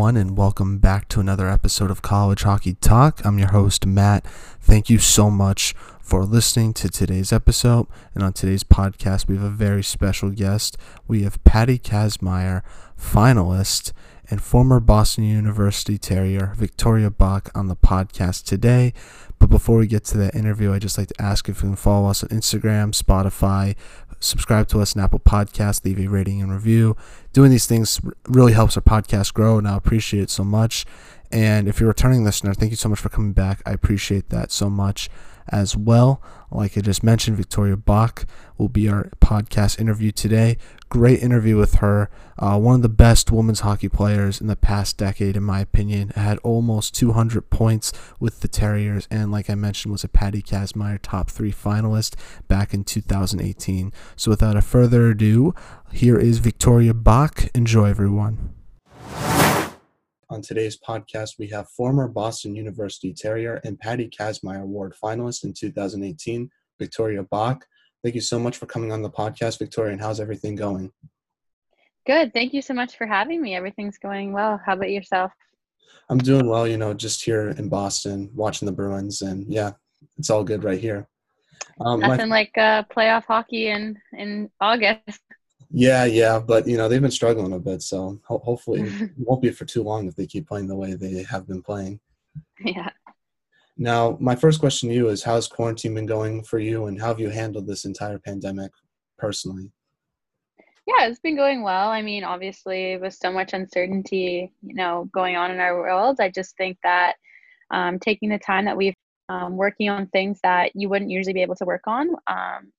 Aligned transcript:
Everyone, 0.00 0.16
and 0.16 0.34
welcome 0.34 0.78
back 0.78 1.08
to 1.08 1.20
another 1.20 1.46
episode 1.46 1.90
of 1.90 2.00
College 2.00 2.44
Hockey 2.44 2.72
Talk. 2.72 3.20
I'm 3.22 3.38
your 3.38 3.48
host, 3.50 3.84
Matt. 3.84 4.26
Thank 4.58 4.88
you 4.88 4.96
so 4.96 5.30
much 5.30 5.74
for 6.00 6.24
listening 6.24 6.72
to 6.72 6.88
today's 6.88 7.34
episode. 7.34 7.86
And 8.14 8.24
on 8.24 8.32
today's 8.32 8.64
podcast, 8.64 9.28
we 9.28 9.36
have 9.36 9.44
a 9.44 9.50
very 9.50 9.82
special 9.82 10.30
guest. 10.30 10.78
We 11.06 11.24
have 11.24 11.44
Patty 11.44 11.78
Kazmaier, 11.78 12.62
finalist 12.98 13.92
and 14.30 14.40
former 14.42 14.80
Boston 14.80 15.24
University 15.24 15.98
Terrier 15.98 16.54
Victoria 16.56 17.10
Bach 17.10 17.50
on 17.54 17.68
the 17.68 17.76
podcast 17.76 18.44
today. 18.44 18.94
But 19.38 19.50
before 19.50 19.78
we 19.78 19.86
get 19.86 20.04
to 20.04 20.18
that 20.18 20.34
interview, 20.34 20.72
I'd 20.72 20.82
just 20.82 20.96
like 20.96 21.08
to 21.08 21.22
ask 21.22 21.48
if 21.48 21.56
you 21.56 21.68
can 21.68 21.76
follow 21.76 22.08
us 22.08 22.22
on 22.22 22.30
Instagram, 22.30 22.94
Spotify, 22.94 23.76
subscribe 24.20 24.68
to 24.68 24.80
us 24.80 24.96
on 24.96 25.02
Apple 25.02 25.18
Podcasts, 25.18 25.84
leave 25.84 25.98
a 25.98 26.06
rating 26.06 26.40
and 26.40 26.52
review. 26.52 26.96
Doing 27.32 27.50
these 27.50 27.66
things 27.66 28.00
really 28.28 28.52
helps 28.52 28.76
our 28.76 28.82
podcast 28.82 29.34
grow, 29.34 29.58
and 29.58 29.66
I 29.66 29.76
appreciate 29.76 30.22
it 30.22 30.30
so 30.30 30.44
much. 30.44 30.86
And 31.32 31.68
if 31.68 31.80
you're 31.80 31.88
a 31.88 31.92
returning 31.92 32.24
listener, 32.24 32.54
thank 32.54 32.70
you 32.70 32.76
so 32.76 32.88
much 32.88 33.00
for 33.00 33.08
coming 33.08 33.32
back. 33.32 33.62
I 33.64 33.72
appreciate 33.72 34.30
that 34.30 34.52
so 34.52 34.68
much 34.68 35.08
as 35.48 35.76
well. 35.76 36.22
Like 36.50 36.76
I 36.76 36.80
just 36.80 37.02
mentioned, 37.02 37.36
Victoria 37.36 37.76
Bach 37.76 38.26
will 38.58 38.68
be 38.68 38.88
our 38.88 39.10
podcast 39.20 39.78
interview 39.78 40.10
today. 40.10 40.58
Great 40.88 41.22
interview 41.22 41.56
with 41.56 41.76
her. 41.76 42.10
Uh, 42.38 42.58
one 42.58 42.76
of 42.76 42.82
the 42.82 42.88
best 42.88 43.30
women's 43.30 43.60
hockey 43.60 43.88
players 43.88 44.40
in 44.40 44.48
the 44.48 44.56
past 44.56 44.96
decade, 44.96 45.36
in 45.36 45.42
my 45.42 45.60
opinion. 45.60 46.08
Had 46.10 46.38
almost 46.38 46.94
200 46.94 47.50
points 47.50 47.92
with 48.18 48.40
the 48.40 48.48
Terriers, 48.48 49.06
and 49.10 49.30
like 49.30 49.48
I 49.48 49.54
mentioned, 49.54 49.92
was 49.92 50.04
a 50.04 50.08
Patty 50.08 50.42
Kazmaier 50.42 50.98
top 51.00 51.30
three 51.30 51.52
finalist 51.52 52.16
back 52.48 52.74
in 52.74 52.82
2018. 52.82 53.92
So 54.16 54.30
without 54.30 54.56
a 54.56 54.62
further 54.62 55.10
ado, 55.10 55.54
here 55.92 56.18
is 56.18 56.38
Victoria 56.38 56.94
Bach. 56.94 57.46
Enjoy, 57.54 57.86
everyone. 57.86 58.54
On 60.30 60.40
today's 60.40 60.78
podcast, 60.78 61.40
we 61.40 61.48
have 61.48 61.68
former 61.70 62.06
Boston 62.06 62.54
University 62.54 63.12
Terrier 63.12 63.60
and 63.64 63.76
Patty 63.76 64.08
Kazmaier 64.08 64.62
Award 64.62 64.94
finalist 65.02 65.42
in 65.42 65.52
2018, 65.52 66.48
Victoria 66.78 67.24
Bach. 67.24 67.66
Thank 68.04 68.14
you 68.14 68.20
so 68.20 68.38
much 68.38 68.56
for 68.56 68.66
coming 68.66 68.92
on 68.92 69.02
the 69.02 69.10
podcast, 69.10 69.58
Victoria, 69.58 69.90
and 69.90 70.00
how's 70.00 70.20
everything 70.20 70.54
going? 70.54 70.92
Good. 72.06 72.32
Thank 72.32 72.54
you 72.54 72.62
so 72.62 72.74
much 72.74 72.96
for 72.96 73.08
having 73.08 73.42
me. 73.42 73.56
Everything's 73.56 73.98
going 73.98 74.32
well. 74.32 74.60
How 74.64 74.74
about 74.74 74.92
yourself? 74.92 75.32
I'm 76.08 76.18
doing 76.18 76.46
well, 76.46 76.64
you 76.64 76.76
know, 76.76 76.94
just 76.94 77.24
here 77.24 77.48
in 77.48 77.68
Boston 77.68 78.30
watching 78.32 78.66
the 78.66 78.72
Bruins, 78.72 79.22
and 79.22 79.52
yeah, 79.52 79.72
it's 80.16 80.30
all 80.30 80.44
good 80.44 80.62
right 80.62 80.80
here. 80.80 81.08
Um, 81.80 81.98
Nothing 81.98 82.28
my, 82.28 82.36
like 82.36 82.56
uh, 82.56 82.84
playoff 82.84 83.24
hockey 83.24 83.66
in, 83.66 83.98
in 84.12 84.48
August. 84.60 85.22
Yeah, 85.70 86.04
yeah, 86.04 86.40
but 86.40 86.66
you 86.66 86.76
know 86.76 86.88
they've 86.88 87.00
been 87.00 87.10
struggling 87.10 87.52
a 87.52 87.58
bit, 87.58 87.82
so 87.82 88.20
ho- 88.24 88.42
hopefully 88.44 88.80
it 89.00 89.10
won't 89.16 89.42
be 89.42 89.50
for 89.50 89.64
too 89.64 89.82
long 89.82 90.06
if 90.06 90.16
they 90.16 90.26
keep 90.26 90.48
playing 90.48 90.66
the 90.66 90.76
way 90.76 90.94
they 90.94 91.22
have 91.22 91.46
been 91.46 91.62
playing. 91.62 92.00
Yeah. 92.64 92.90
Now, 93.76 94.18
my 94.20 94.34
first 94.34 94.60
question 94.60 94.88
to 94.88 94.94
you 94.94 95.08
is: 95.08 95.22
How's 95.22 95.46
quarantine 95.46 95.94
been 95.94 96.06
going 96.06 96.42
for 96.42 96.58
you, 96.58 96.86
and 96.86 97.00
how 97.00 97.08
have 97.08 97.20
you 97.20 97.30
handled 97.30 97.66
this 97.66 97.84
entire 97.84 98.18
pandemic 98.18 98.72
personally? 99.16 99.70
Yeah, 100.86 101.06
it's 101.06 101.20
been 101.20 101.36
going 101.36 101.62
well. 101.62 101.88
I 101.88 102.02
mean, 102.02 102.24
obviously, 102.24 102.96
with 102.96 103.14
so 103.14 103.30
much 103.30 103.52
uncertainty, 103.52 104.52
you 104.62 104.74
know, 104.74 105.08
going 105.12 105.36
on 105.36 105.52
in 105.52 105.60
our 105.60 105.76
world, 105.76 106.18
I 106.20 106.30
just 106.30 106.56
think 106.56 106.78
that 106.82 107.14
um, 107.70 108.00
taking 108.00 108.28
the 108.28 108.38
time 108.38 108.64
that 108.64 108.76
we've 108.76 108.96
um, 109.30 109.56
working 109.56 109.88
on 109.88 110.08
things 110.08 110.40
that 110.42 110.72
you 110.74 110.88
wouldn't 110.88 111.10
usually 111.10 111.32
be 111.32 111.42
able 111.42 111.54
to 111.54 111.64
work 111.64 111.84
on 111.86 112.08
um, 112.26 112.72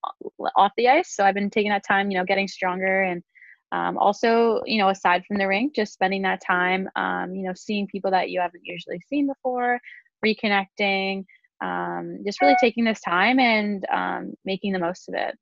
off 0.58 0.74
the 0.76 0.90
ice. 0.90 1.16
So 1.16 1.24
I've 1.24 1.34
been 1.34 1.50
taking 1.50 1.72
that 1.72 1.88
time, 1.88 2.12
you 2.12 2.18
know, 2.18 2.26
getting 2.26 2.48
stronger 2.48 3.04
and 3.04 3.24
um, 3.72 3.98
also, 3.98 4.62
you 4.66 4.78
know, 4.78 4.90
aside 4.90 5.24
from 5.26 5.38
the 5.38 5.48
rink, 5.48 5.74
just 5.74 5.94
spending 5.94 6.22
that 6.24 6.42
time, 6.46 6.90
um, 6.98 7.34
you 7.34 7.44
know, 7.44 7.54
seeing 7.56 7.88
people 7.88 8.12
that 8.12 8.30
you 8.30 8.42
haven't 8.42 8.64
usually 8.66 9.00
seen 9.08 9.28
before, 9.28 9.80
reconnecting, 10.26 11.24
um, 11.64 12.18
just 12.26 12.42
really 12.42 12.58
taking 12.60 12.84
this 12.84 13.00
time 13.00 13.40
and 13.40 13.86
um, 13.90 14.34
making 14.44 14.74
the 14.74 14.80
most 14.80 15.08
of 15.08 15.16
it. 15.16 15.38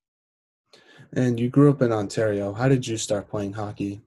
And 1.14 1.40
you 1.40 1.50
grew 1.50 1.72
up 1.72 1.82
in 1.82 1.92
Ontario. 1.92 2.54
How 2.54 2.70
did 2.70 2.86
you 2.86 2.98
start 2.98 3.28
playing 3.28 3.54
hockey? 3.54 4.04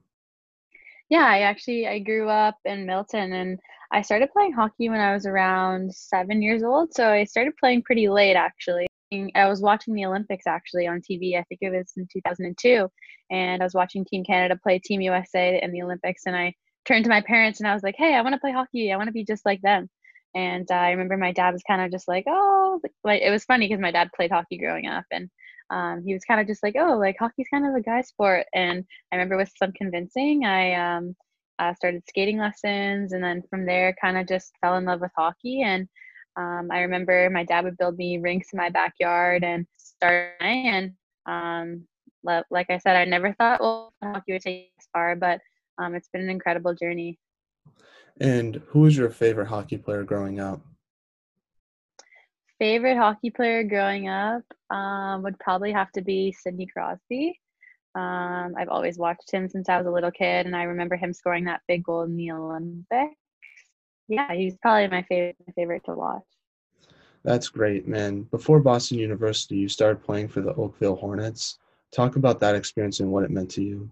Yeah, 1.13 1.27
I 1.27 1.41
actually 1.41 1.85
I 1.87 1.99
grew 1.99 2.27
up 2.27 2.57
in 2.65 2.87
Milton 2.87 3.33
and 3.33 3.59
I 3.91 4.01
started 4.01 4.31
playing 4.33 4.53
hockey 4.53 4.89
when 4.89 4.99
I 4.99 5.13
was 5.13 5.27
around 5.27 5.93
seven 5.93 6.41
years 6.41 6.63
old. 6.63 6.91
So 6.95 7.07
I 7.11 7.25
started 7.25 7.53
playing 7.59 7.83
pretty 7.83 8.09
late, 8.09 8.35
actually. 8.35 8.87
I 9.35 9.47
was 9.47 9.61
watching 9.61 9.93
the 9.93 10.07
Olympics 10.07 10.47
actually 10.47 10.87
on 10.87 11.01
TV. 11.01 11.37
I 11.37 11.43
think 11.43 11.59
it 11.61 11.69
was 11.69 11.93
in 11.97 12.07
2002. 12.11 12.87
And 13.29 13.61
I 13.61 13.63
was 13.63 13.75
watching 13.75 14.03
Team 14.05 14.23
Canada 14.23 14.59
play 14.63 14.79
Team 14.79 15.01
USA 15.01 15.61
in 15.61 15.71
the 15.71 15.83
Olympics. 15.83 16.23
And 16.25 16.35
I 16.35 16.55
turned 16.87 17.03
to 17.03 17.11
my 17.11 17.21
parents 17.21 17.59
and 17.59 17.69
I 17.69 17.75
was 17.75 17.83
like, 17.83 17.95
hey, 17.95 18.15
I 18.15 18.21
want 18.21 18.33
to 18.33 18.39
play 18.41 18.51
hockey. 18.51 18.91
I 18.91 18.97
want 18.97 19.07
to 19.07 19.13
be 19.13 19.23
just 19.23 19.45
like 19.45 19.61
them. 19.61 19.91
And 20.33 20.65
uh, 20.71 20.73
I 20.73 20.89
remember 20.89 21.15
my 21.17 21.31
dad 21.31 21.51
was 21.51 21.61
kind 21.67 21.83
of 21.83 21.91
just 21.91 22.07
like, 22.07 22.23
oh, 22.27 22.81
like 23.03 23.21
it 23.21 23.29
was 23.29 23.45
funny 23.45 23.67
because 23.67 23.79
my 23.79 23.91
dad 23.91 24.09
played 24.15 24.31
hockey 24.31 24.57
growing 24.57 24.87
up. 24.87 25.05
And 25.11 25.29
um, 25.69 26.03
he 26.05 26.13
was 26.13 26.23
kind 26.25 26.39
of 26.39 26.47
just 26.47 26.63
like, 26.63 26.75
oh, 26.77 26.97
like 26.97 27.15
hockey's 27.19 27.47
kind 27.51 27.65
of 27.65 27.75
a 27.75 27.81
guy 27.81 28.01
sport. 28.01 28.45
And 28.53 28.85
I 29.11 29.15
remember 29.15 29.37
with 29.37 29.51
some 29.57 29.71
convincing, 29.71 30.45
I 30.45 30.73
um, 30.73 31.15
uh, 31.59 31.73
started 31.73 32.03
skating 32.07 32.37
lessons, 32.37 33.13
and 33.13 33.23
then 33.23 33.43
from 33.49 33.65
there, 33.65 33.95
kind 34.01 34.17
of 34.17 34.27
just 34.27 34.53
fell 34.61 34.77
in 34.77 34.85
love 34.85 35.01
with 35.01 35.11
hockey. 35.17 35.61
And 35.61 35.87
um, 36.35 36.69
I 36.71 36.79
remember 36.79 37.29
my 37.29 37.43
dad 37.43 37.63
would 37.63 37.77
build 37.77 37.97
me 37.97 38.17
rinks 38.17 38.53
in 38.53 38.57
my 38.57 38.69
backyard 38.69 39.43
and 39.43 39.67
start 39.77 40.33
and 40.41 40.93
um, 41.25 41.87
like 42.23 42.69
I 42.69 42.77
said, 42.77 42.95
I 42.95 43.05
never 43.05 43.33
thought 43.33 43.61
well 43.61 43.93
hockey 44.03 44.33
would 44.33 44.41
take 44.41 44.71
this 44.77 44.87
far, 44.91 45.15
but 45.15 45.39
um, 45.77 45.95
it's 45.95 46.09
been 46.09 46.21
an 46.21 46.29
incredible 46.29 46.73
journey. 46.73 47.19
And 48.19 48.61
who 48.67 48.81
was 48.81 48.97
your 48.97 49.09
favorite 49.09 49.47
hockey 49.47 49.77
player 49.77 50.03
growing 50.03 50.39
up? 50.39 50.61
Favorite 52.59 52.97
hockey 52.97 53.29
player 53.29 53.63
growing 53.63 54.07
up 54.07 54.43
um, 54.69 55.23
would 55.23 55.39
probably 55.39 55.71
have 55.71 55.91
to 55.93 56.01
be 56.01 56.31
Sidney 56.31 56.67
Crosby. 56.67 57.39
Um, 57.95 58.55
I've 58.57 58.69
always 58.69 58.97
watched 58.97 59.31
him 59.31 59.47
since 59.49 59.69
I 59.69 59.77
was 59.77 59.87
a 59.87 59.91
little 59.91 60.11
kid, 60.11 60.45
and 60.45 60.55
I 60.55 60.63
remember 60.63 60.95
him 60.95 61.13
scoring 61.13 61.45
that 61.45 61.61
big 61.67 61.83
goal 61.83 62.03
in 62.03 62.15
the 62.15 62.31
Olympics. 62.31 63.15
Yeah, 64.07 64.33
he's 64.33 64.55
probably 64.57 64.87
my 64.87 65.03
favorite, 65.03 65.37
my 65.45 65.53
favorite 65.53 65.83
to 65.85 65.93
watch. 65.93 66.23
That's 67.23 67.49
great, 67.49 67.87
man. 67.87 68.23
Before 68.23 68.59
Boston 68.59 68.99
University, 68.99 69.55
you 69.55 69.69
started 69.69 70.03
playing 70.03 70.27
for 70.27 70.41
the 70.41 70.53
Oakville 70.55 70.95
Hornets. 70.95 71.59
Talk 71.91 72.15
about 72.15 72.39
that 72.41 72.55
experience 72.55 72.99
and 72.99 73.11
what 73.11 73.23
it 73.23 73.31
meant 73.31 73.51
to 73.51 73.63
you. 73.63 73.89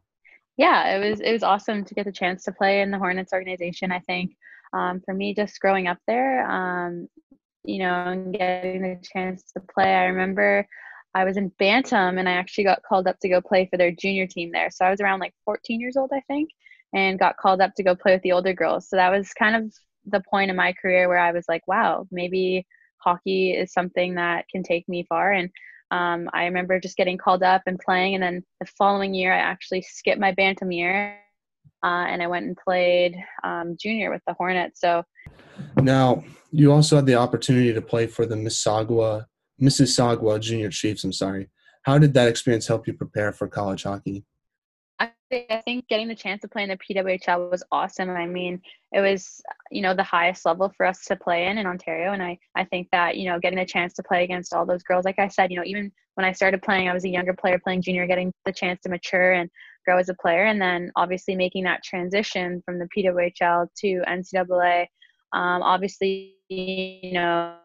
Yeah, 0.58 0.96
it 0.96 1.10
was 1.10 1.22
it 1.22 1.32
was 1.32 1.44
awesome 1.44 1.86
to 1.86 1.94
get 1.94 2.06
the 2.06 2.12
chance 2.12 2.44
to 2.44 2.52
play 2.52 2.82
in 2.82 2.92
the 2.92 2.98
Hornets 2.98 3.32
organization. 3.34 3.92
I 3.92 4.00
think 4.00 4.36
um, 4.74 5.02
for 5.06 5.14
me, 5.14 5.34
just 5.34 5.60
growing 5.60 5.88
up 5.88 5.98
there, 6.08 6.50
um, 6.50 7.08
you 7.64 7.80
know, 7.80 7.94
and 7.94 8.34
getting 8.34 8.82
the 8.82 9.00
chance 9.14 9.44
to 9.54 9.60
play. 9.60 9.94
I 9.94 10.06
remember 10.06 10.68
I 11.14 11.26
was 11.26 11.38
in 11.38 11.50
Bantam 11.60 12.18
and 12.18 12.28
I 12.28 12.34
actually 12.34 12.64
got 12.64 12.84
called 12.84 13.08
up 13.08 13.20
to 13.20 13.30
go 13.30 13.42
play 13.42 13.68
for 13.70 13.78
their 13.78 13.92
junior 13.92 14.28
team 14.28 14.52
there. 14.52 14.70
So 14.72 14.86
I 14.86 14.90
was 14.90 15.02
around 15.02 15.20
like 15.20 15.34
14 15.46 15.80
years 15.80 15.98
old, 15.98 16.12
I 16.14 16.22
think, 16.22 16.50
and 16.94 17.20
got 17.20 17.38
called 17.38 17.62
up 17.62 17.74
to 17.76 17.84
go 17.84 17.96
play 17.96 18.14
with 18.14 18.22
the 18.24 18.32
older 18.32 18.54
girls. 18.54 18.90
So 18.90 18.96
that 18.96 19.10
was 19.10 19.34
kind 19.34 19.56
of 19.56 19.74
the 20.06 20.24
point 20.30 20.50
in 20.50 20.56
my 20.56 20.74
career 20.74 21.08
where 21.08 21.20
I 21.20 21.32
was 21.32 21.46
like, 21.48 21.68
wow, 21.68 22.08
maybe 22.12 22.66
hockey 22.98 23.52
is 23.52 23.74
something 23.74 24.16
that 24.16 24.46
can 24.50 24.64
take 24.64 24.88
me 24.88 25.06
far. 25.08 25.34
And 25.34 25.50
um, 25.92 26.30
I 26.34 26.46
remember 26.46 26.80
just 26.80 26.98
getting 26.98 27.18
called 27.18 27.44
up 27.44 27.64
and 27.66 27.78
playing. 27.78 28.16
And 28.16 28.24
then 28.24 28.44
the 28.60 28.66
following 28.66 29.14
year, 29.14 29.34
I 29.34 29.40
actually 29.40 29.82
skipped 29.82 30.22
my 30.22 30.32
Bantam 30.32 30.72
year 30.72 31.20
uh, 31.84 32.06
and 32.08 32.22
I 32.22 32.28
went 32.28 32.46
and 32.46 32.58
played 32.58 33.16
um, 33.44 33.76
junior 33.80 34.12
with 34.12 34.22
the 34.28 34.34
Hornets. 34.34 34.80
So 34.80 35.04
now 35.78 36.24
you 36.52 36.72
also 36.72 36.98
had 36.98 37.06
the 37.06 37.16
opportunity 37.16 37.74
to 37.74 37.82
play 37.82 38.08
for 38.08 38.26
the 38.26 38.36
Mississauga 38.36 39.26
Mississauga 39.62 40.40
Junior 40.40 40.70
Chiefs. 40.70 41.04
I'm 41.04 41.14
sorry. 41.14 41.50
How 41.84 41.98
did 41.98 42.14
that 42.14 42.28
experience 42.28 42.68
help 42.68 42.88
you 42.88 42.94
prepare 42.94 43.32
for 43.32 43.48
college 43.48 43.84
hockey? 43.84 44.26
I 45.32 45.62
think 45.66 45.88
getting 45.88 46.08
the 46.08 46.16
chance 46.16 46.42
to 46.42 46.48
play 46.48 46.64
in 46.64 46.70
the 46.70 46.78
PWHL 46.78 47.50
was 47.50 47.64
awesome. 47.72 48.10
I 48.10 48.26
mean, 48.26 48.62
it 48.92 49.00
was, 49.00 49.42
you 49.72 49.82
know, 49.82 49.94
the 49.94 50.04
highest 50.04 50.46
level 50.46 50.72
for 50.76 50.86
us 50.86 51.06
to 51.06 51.16
play 51.16 51.48
in 51.48 51.58
in 51.58 51.66
Ontario. 51.66 52.12
And 52.12 52.22
I, 52.22 52.38
I 52.56 52.66
think 52.66 52.90
that, 52.92 53.18
you 53.18 53.30
know, 53.30 53.40
getting 53.40 53.58
the 53.58 53.66
chance 53.66 53.94
to 53.94 54.04
play 54.04 54.24
against 54.24 54.54
all 54.54 54.66
those 54.66 54.84
girls, 54.84 55.06
like 55.06 55.20
I 55.20 55.30
said, 55.30 55.50
you 55.50 55.58
know, 55.58 55.64
even 55.66 55.92
when 56.16 56.26
I 56.26 56.34
started 56.34 56.62
playing, 56.62 56.90
I 56.90 56.94
was 56.94 57.06
a 57.06 57.10
younger 57.10 57.34
player 57.34 57.60
playing 57.64 57.82
junior, 57.82 58.06
getting 58.08 58.34
the 58.46 58.52
chance 58.52 58.82
to 58.82 58.90
mature 58.90 59.32
and 59.32 59.50
grow 59.86 59.98
as 59.98 60.10
a 60.10 60.16
player. 60.16 60.46
And 60.46 60.62
then 60.62 60.92
obviously 60.96 61.36
making 61.36 61.64
that 61.66 61.84
transition 61.84 62.62
from 62.66 62.80
the 62.80 62.88
PWHL 62.96 63.68
to 63.78 64.02
NCAA. 64.08 64.82
Um, 65.34 65.62
obviously, 65.64 66.36
you 66.50 67.14
know, 67.14 67.56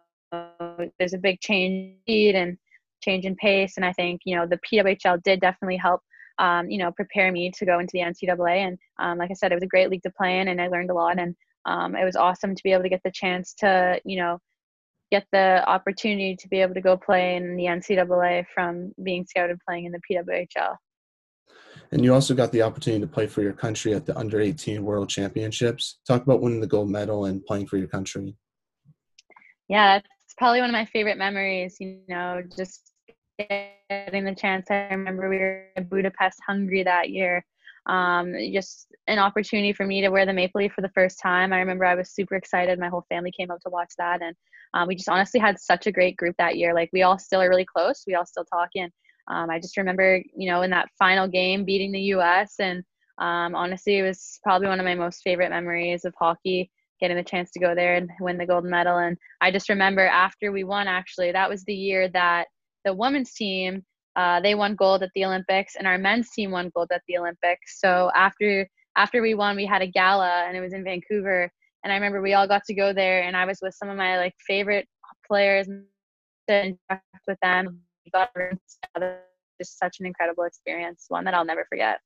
there's 0.99 1.15
a 1.15 1.19
big 1.19 1.41
change 1.41 1.97
and 2.07 2.57
change 3.03 3.25
in 3.25 3.37
pace. 3.37 3.75
And 3.77 3.85
I 3.85 3.93
think, 3.93 4.21
you 4.25 4.37
know, 4.37 4.47
the 4.47 4.61
PWHL 4.71 5.23
did 5.23 5.41
definitely 5.41 5.77
help, 5.77 6.01
um, 6.39 6.71
you 6.71 6.79
know, 6.79 6.93
prepare 6.93 7.33
me 7.33 7.51
to 7.57 7.67
go 7.67 7.79
into 7.79 7.93
the 7.93 8.01
NCAA. 8.01 8.67
And 8.67 8.79
um, 8.99 9.19
like 9.19 9.31
I 9.31 9.35
said, 9.35 9.53
it 9.53 9.57
was 9.57 9.65
a 9.65 9.69
great 9.69 9.91
league 9.91 10.03
to 10.03 10.11
play 10.11 10.41
in 10.41 10.49
and 10.49 10.61
I 10.61 10.69
learned 10.69 10.91
a 10.91 10.95
lot. 10.95 11.19
And 11.19 11.35
um, 11.67 11.97
it 11.97 12.05
was 12.05 12.17
awesome 12.17 12.55
to 12.55 12.63
be 12.63 12.73
able 12.73 12.85
to 12.85 12.89
get 12.89 13.03
the 13.05 13.11
chance 13.11 13.55
to, 13.55 14.01
you 14.05 14.19
know, 14.19 14.39
get 15.11 15.27
the 15.33 15.63
opportunity 15.69 16.37
to 16.37 16.49
be 16.49 16.61
able 16.61 16.75
to 16.75 16.81
go 16.81 16.97
play 16.97 17.37
in 17.37 17.57
the 17.57 17.65
NCAA 17.65 18.47
from 18.53 18.93
being 19.03 19.25
scouted 19.25 19.59
playing 19.67 19.85
in 19.85 19.93
the 19.93 20.01
PWHL. 20.11 20.77
And 21.93 22.05
you 22.05 22.13
also 22.13 22.35
got 22.35 22.53
the 22.53 22.63
opportunity 22.63 23.01
to 23.01 23.07
play 23.07 23.27
for 23.27 23.43
your 23.43 23.53
country 23.53 23.95
at 23.95 24.07
the 24.07 24.17
under 24.19 24.41
18 24.41 24.83
World 24.83 25.09
Championships. 25.09 25.99
Talk 26.07 26.23
about 26.23 26.41
winning 26.41 26.61
the 26.61 26.67
gold 26.67 26.91
medal 26.91 27.27
and 27.27 27.45
playing 27.45 27.67
for 27.67 27.77
your 27.77 27.89
country. 27.89 28.35
Yeah, 29.69 29.99
that's 29.99 30.35
probably 30.37 30.61
one 30.61 30.71
of 30.71 30.75
my 30.75 30.85
favorite 30.85 31.19
memories, 31.19 31.77
you 31.81 32.01
know, 32.09 32.43
just 32.57 32.93
getting 33.39 34.25
the 34.25 34.35
chance. 34.37 34.67
I 34.71 34.89
remember 34.91 35.29
we 35.29 35.39
were 35.39 35.67
in 35.77 35.85
Budapest, 35.85 36.39
Hungary 36.47 36.83
that 36.83 37.11
year. 37.11 37.45
Um, 37.87 38.35
just 38.53 38.89
an 39.07 39.19
opportunity 39.19 39.73
for 39.73 39.87
me 39.87 40.01
to 40.01 40.09
wear 40.09 40.27
the 40.27 40.33
maple 40.33 40.61
leaf 40.61 40.73
for 40.73 40.83
the 40.83 40.91
first 40.91 41.21
time. 41.21 41.53
I 41.53 41.59
remember 41.59 41.85
I 41.85 41.95
was 41.95 42.11
super 42.11 42.35
excited. 42.35 42.79
My 42.79 42.89
whole 42.89 43.07
family 43.09 43.33
came 43.37 43.51
up 43.51 43.61
to 43.61 43.71
watch 43.71 43.93
that, 43.99 44.23
and 44.23 44.35
um, 44.75 44.89
we 44.89 44.97
just 44.97 45.09
honestly 45.09 45.39
had 45.39 45.61
such 45.61 45.87
a 45.87 45.93
great 45.93 46.17
group 46.17 46.35
that 46.39 46.57
year. 46.57 46.75
Like 46.75 46.91
we 46.93 47.03
all 47.03 47.19
still 47.19 47.41
are 47.41 47.49
really 47.49 47.65
close. 47.65 48.03
We 48.07 48.17
all 48.17 48.27
still 48.27 48.45
talk, 48.45 48.71
and 48.75 48.91
um, 49.29 49.51
I 49.51 49.59
just 49.59 49.77
remember, 49.77 50.23
you 50.37 50.51
know, 50.51 50.63
in 50.63 50.71
that 50.71 50.89
final 50.99 51.29
game 51.29 51.65
beating 51.65 51.93
the 51.93 52.01
U.S. 52.01 52.55
and 52.59 52.83
um, 53.19 53.55
honestly, 53.55 53.99
it 53.99 54.03
was 54.03 54.39
probably 54.43 54.69
one 54.69 54.79
of 54.79 54.85
my 54.85 54.95
most 54.95 55.23
favorite 55.23 55.51
memories 55.51 56.05
of 56.05 56.15
hockey. 56.19 56.71
Getting 56.99 57.19
the 57.19 57.23
chance 57.25 57.51
to 57.51 57.61
go 57.61 57.75
there 57.75 57.97
and 57.97 58.09
win 58.21 58.39
the 58.39 58.47
gold 58.47 58.65
medal, 58.65 58.97
and 58.97 59.19
I 59.43 59.51
just 59.51 59.69
remember 59.69 60.07
after 60.07 60.51
we 60.51 60.65
won. 60.65 60.89
Actually, 60.89 61.31
that 61.33 61.51
was 61.51 61.63
the 61.65 61.75
year 61.75 62.09
that 62.09 62.47
the 62.87 62.95
women's 62.95 63.35
team 63.35 63.85
uh, 64.17 64.41
they 64.41 64.55
won 64.55 64.75
gold 64.75 65.03
at 65.03 65.11
the 65.15 65.25
Olympics, 65.25 65.77
and 65.77 65.87
our 65.87 65.99
men's 65.99 66.31
team 66.31 66.51
won 66.51 66.71
gold 66.75 66.89
at 66.93 67.03
the 67.07 67.19
Olympics. 67.19 67.81
So 67.81 68.11
after 68.17 68.67
after 68.97 69.21
we 69.21 69.35
won, 69.35 69.57
we 69.57 69.67
had 69.67 69.83
a 69.83 69.87
gala, 69.87 70.47
and 70.49 70.57
it 70.57 70.61
was 70.61 70.73
in 70.73 70.83
Vancouver. 70.85 71.51
And 71.85 71.93
I 71.93 71.97
remember 71.97 72.23
we 72.23 72.33
all 72.33 72.49
got 72.49 72.65
to 72.65 72.75
go 72.75 72.95
there, 72.95 73.23
and 73.23 73.37
I 73.37 73.45
was 73.45 73.59
with 73.61 73.75
some 73.75 73.91
of 73.91 73.97
my 73.97 74.17
like 74.17 74.35
favorite 74.47 74.89
players 75.29 75.69
and 76.49 76.79
with 77.29 77.39
them. 77.43 77.86
Got 78.13 78.31
just 79.59 79.79
such 79.79 80.01
an 80.01 80.07
incredible 80.07 80.45
experience, 80.45 81.07
one 81.09 81.25
that 81.25 81.35
I'll 81.35 81.45
never 81.45 81.67
forget. 81.69 82.01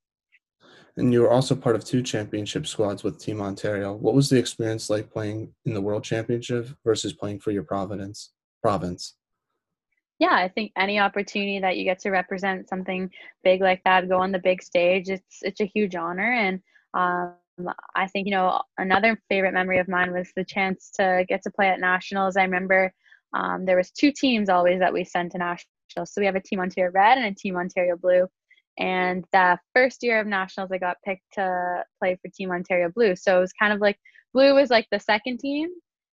And 0.96 1.12
you 1.12 1.22
were 1.22 1.30
also 1.30 1.54
part 1.54 1.76
of 1.76 1.84
two 1.84 2.02
championship 2.02 2.66
squads 2.66 3.02
with 3.02 3.18
Team 3.18 3.40
Ontario. 3.40 3.94
What 3.94 4.14
was 4.14 4.28
the 4.28 4.38
experience 4.38 4.90
like 4.90 5.10
playing 5.10 5.54
in 5.64 5.74
the 5.74 5.80
World 5.80 6.04
Championship 6.04 6.68
versus 6.84 7.12
playing 7.12 7.40
for 7.40 7.50
your 7.50 7.62
Providence 7.62 8.32
province? 8.62 9.16
yeah, 10.20 10.34
I 10.34 10.48
think 10.48 10.72
any 10.76 11.00
opportunity 11.00 11.58
that 11.60 11.78
you 11.78 11.84
get 11.84 11.98
to 12.00 12.10
represent 12.10 12.68
something 12.68 13.10
big 13.42 13.62
like 13.62 13.82
that, 13.84 14.08
go 14.08 14.18
on 14.18 14.32
the 14.32 14.38
big 14.38 14.62
stage, 14.62 15.08
it's 15.08 15.38
it's 15.40 15.62
a 15.62 15.64
huge 15.64 15.96
honor. 15.96 16.30
And 16.30 16.60
um, 16.92 17.34
I 17.96 18.06
think 18.06 18.26
you 18.26 18.34
know 18.34 18.60
another 18.76 19.20
favorite 19.30 19.54
memory 19.54 19.78
of 19.78 19.88
mine 19.88 20.12
was 20.12 20.30
the 20.36 20.44
chance 20.44 20.90
to 20.96 21.24
get 21.26 21.42
to 21.44 21.50
play 21.50 21.68
at 21.68 21.80
nationals. 21.80 22.36
I 22.36 22.42
remember 22.42 22.92
um, 23.32 23.64
there 23.64 23.78
was 23.78 23.90
two 23.90 24.12
teams 24.12 24.50
always 24.50 24.80
that 24.80 24.92
we 24.92 25.04
sent 25.04 25.32
to 25.32 25.38
nationals. 25.38 25.66
So 25.96 26.20
we 26.20 26.26
have 26.26 26.36
a 26.36 26.40
team 26.40 26.60
Ontario 26.60 26.90
Red 26.92 27.18
and 27.18 27.26
a 27.26 27.34
team 27.34 27.56
Ontario 27.56 27.96
Blue. 27.96 28.26
And 28.78 29.24
the 29.32 29.58
first 29.74 30.02
year 30.02 30.20
of 30.20 30.26
nationals, 30.26 30.70
I 30.72 30.78
got 30.78 30.96
picked 31.04 31.34
to 31.34 31.84
play 32.00 32.16
for 32.22 32.30
Team 32.30 32.50
Ontario 32.50 32.90
Blue. 32.94 33.16
So 33.16 33.36
it 33.36 33.40
was 33.40 33.52
kind 33.52 33.72
of 33.72 33.80
like 33.80 33.98
Blue 34.32 34.54
was 34.54 34.70
like 34.70 34.86
the 34.90 35.00
second 35.00 35.38
team, 35.38 35.68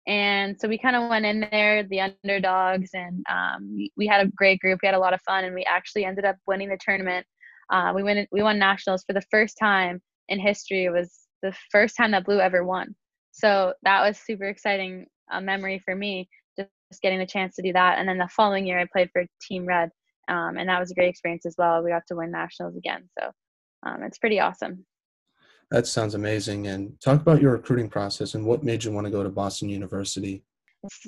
and 0.07 0.59
so 0.59 0.67
we 0.67 0.77
kind 0.77 0.95
of 0.95 1.09
went 1.09 1.25
in 1.25 1.47
there, 1.51 1.83
the 1.83 2.01
underdogs, 2.01 2.89
and 2.93 3.23
um, 3.29 3.77
we, 3.95 4.07
had 4.07 4.25
a 4.25 4.29
great 4.31 4.59
group. 4.59 4.79
We 4.81 4.87
had 4.87 4.95
a 4.95 4.99
lot 4.99 5.13
of 5.13 5.21
fun, 5.21 5.45
and 5.45 5.53
we 5.53 5.63
actually 5.63 6.05
ended 6.05 6.25
up 6.25 6.37
winning 6.47 6.69
the 6.69 6.77
tournament. 6.79 7.25
Uh, 7.71 7.93
we 7.95 8.03
went 8.03 8.27
we 8.31 8.43
won 8.43 8.59
nationals 8.59 9.03
for 9.05 9.13
the 9.13 9.23
first 9.31 9.57
time 9.59 10.01
in 10.27 10.39
history. 10.39 10.85
It 10.85 10.89
was 10.89 11.27
the 11.41 11.53
first 11.71 11.95
time 11.95 12.11
that 12.11 12.25
Blue 12.25 12.39
ever 12.39 12.63
won. 12.63 12.95
So 13.31 13.73
that 13.83 14.01
was 14.01 14.17
super 14.17 14.45
exciting 14.45 15.05
a 15.31 15.39
memory 15.39 15.81
for 15.85 15.95
me, 15.95 16.27
getting 16.99 17.19
the 17.19 17.25
chance 17.25 17.55
to 17.55 17.61
do 17.61 17.73
that. 17.73 17.97
And 17.99 18.07
then 18.07 18.17
the 18.17 18.27
following 18.27 18.65
year, 18.65 18.79
I 18.79 18.87
played 18.91 19.09
for 19.13 19.25
Team 19.41 19.65
Red, 19.65 19.89
um, 20.27 20.57
and 20.57 20.67
that 20.69 20.79
was 20.79 20.91
a 20.91 20.95
great 20.95 21.09
experience 21.09 21.45
as 21.45 21.55
well. 21.57 21.83
We 21.83 21.91
got 21.91 22.03
to 22.07 22.15
win 22.15 22.31
nationals 22.31 22.75
again, 22.75 23.09
so 23.19 23.31
um, 23.83 24.03
it's 24.03 24.17
pretty 24.17 24.39
awesome. 24.39 24.85
That 25.71 25.87
sounds 25.87 26.15
amazing. 26.15 26.67
And 26.67 26.99
talk 26.99 27.21
about 27.21 27.41
your 27.41 27.53
recruiting 27.53 27.89
process 27.89 28.35
and 28.35 28.45
what 28.45 28.63
made 28.63 28.83
you 28.83 28.91
want 28.91 29.07
to 29.07 29.11
go 29.11 29.23
to 29.23 29.29
Boston 29.29 29.69
University. 29.69 30.43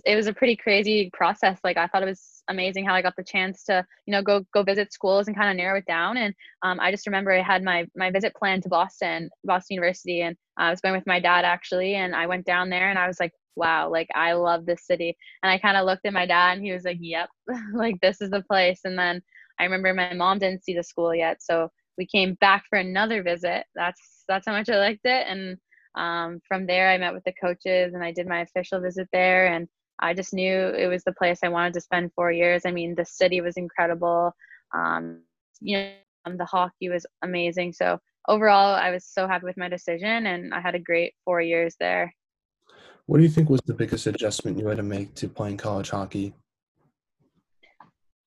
It 0.05 0.15
was 0.15 0.27
a 0.27 0.33
pretty 0.33 0.55
crazy 0.55 1.09
process. 1.13 1.59
Like 1.63 1.77
I 1.77 1.87
thought 1.87 2.03
it 2.03 2.07
was 2.07 2.43
amazing 2.47 2.85
how 2.85 2.93
I 2.93 3.01
got 3.01 3.15
the 3.15 3.23
chance 3.23 3.63
to, 3.65 3.83
you 4.05 4.11
know, 4.11 4.21
go 4.21 4.45
go 4.53 4.61
visit 4.61 4.93
schools 4.93 5.27
and 5.27 5.35
kind 5.35 5.49
of 5.49 5.57
narrow 5.57 5.79
it 5.79 5.85
down. 5.87 6.17
And 6.17 6.33
um, 6.61 6.79
I 6.79 6.91
just 6.91 7.07
remember 7.07 7.31
I 7.31 7.41
had 7.41 7.63
my 7.63 7.87
my 7.95 8.11
visit 8.11 8.35
plan 8.35 8.61
to 8.61 8.69
Boston, 8.69 9.29
Boston 9.43 9.75
University, 9.75 10.21
and 10.21 10.35
I 10.57 10.69
was 10.69 10.79
going 10.81 10.93
with 10.95 11.07
my 11.07 11.19
dad 11.19 11.43
actually. 11.43 11.95
And 11.95 12.15
I 12.15 12.27
went 12.27 12.45
down 12.45 12.69
there 12.69 12.89
and 12.89 12.99
I 12.99 13.07
was 13.07 13.19
like, 13.19 13.31
wow, 13.55 13.89
like 13.89 14.07
I 14.13 14.33
love 14.33 14.65
this 14.65 14.85
city. 14.85 15.17
And 15.41 15.51
I 15.51 15.57
kind 15.57 15.75
of 15.77 15.85
looked 15.85 16.05
at 16.05 16.13
my 16.13 16.27
dad 16.27 16.57
and 16.57 16.65
he 16.65 16.71
was 16.71 16.83
like, 16.83 16.97
yep, 16.99 17.29
like 17.73 17.99
this 18.01 18.21
is 18.21 18.29
the 18.29 18.43
place. 18.43 18.81
And 18.83 18.97
then 18.97 19.21
I 19.59 19.63
remember 19.63 19.93
my 19.93 20.13
mom 20.13 20.37
didn't 20.39 20.63
see 20.63 20.75
the 20.75 20.83
school 20.83 21.15
yet, 21.15 21.41
so 21.41 21.69
we 21.97 22.05
came 22.05 22.35
back 22.35 22.63
for 22.69 22.77
another 22.77 23.23
visit. 23.23 23.65
That's 23.75 24.23
that's 24.27 24.45
how 24.45 24.53
much 24.53 24.69
I 24.69 24.77
liked 24.77 25.05
it. 25.05 25.25
And 25.27 25.57
um, 25.95 26.41
from 26.47 26.65
there, 26.65 26.89
I 26.89 26.97
met 26.97 27.13
with 27.13 27.23
the 27.23 27.33
coaches 27.33 27.93
and 27.93 28.03
I 28.03 28.11
did 28.11 28.27
my 28.27 28.41
official 28.41 28.79
visit 28.79 29.07
there. 29.11 29.47
And 29.47 29.67
I 29.99 30.13
just 30.13 30.33
knew 30.33 30.51
it 30.51 30.87
was 30.87 31.03
the 31.03 31.13
place 31.13 31.39
I 31.43 31.49
wanted 31.49 31.73
to 31.73 31.81
spend 31.81 32.11
four 32.13 32.31
years. 32.31 32.63
I 32.65 32.71
mean, 32.71 32.95
the 32.95 33.05
city 33.05 33.41
was 33.41 33.57
incredible. 33.57 34.33
Um, 34.73 35.21
you 35.61 35.77
know, 35.77 36.35
the 36.37 36.45
hockey 36.45 36.89
was 36.89 37.05
amazing. 37.21 37.73
So 37.73 37.99
overall, 38.27 38.75
I 38.75 38.91
was 38.91 39.05
so 39.05 39.27
happy 39.27 39.45
with 39.45 39.57
my 39.57 39.69
decision, 39.69 40.25
and 40.27 40.53
I 40.53 40.61
had 40.61 40.75
a 40.75 40.79
great 40.79 41.13
four 41.25 41.41
years 41.41 41.75
there. 41.79 42.13
What 43.05 43.17
do 43.17 43.23
you 43.23 43.29
think 43.29 43.49
was 43.49 43.61
the 43.65 43.73
biggest 43.73 44.07
adjustment 44.07 44.57
you 44.57 44.67
had 44.67 44.77
to 44.77 44.83
make 44.83 45.13
to 45.15 45.27
playing 45.27 45.57
college 45.57 45.89
hockey? 45.89 46.33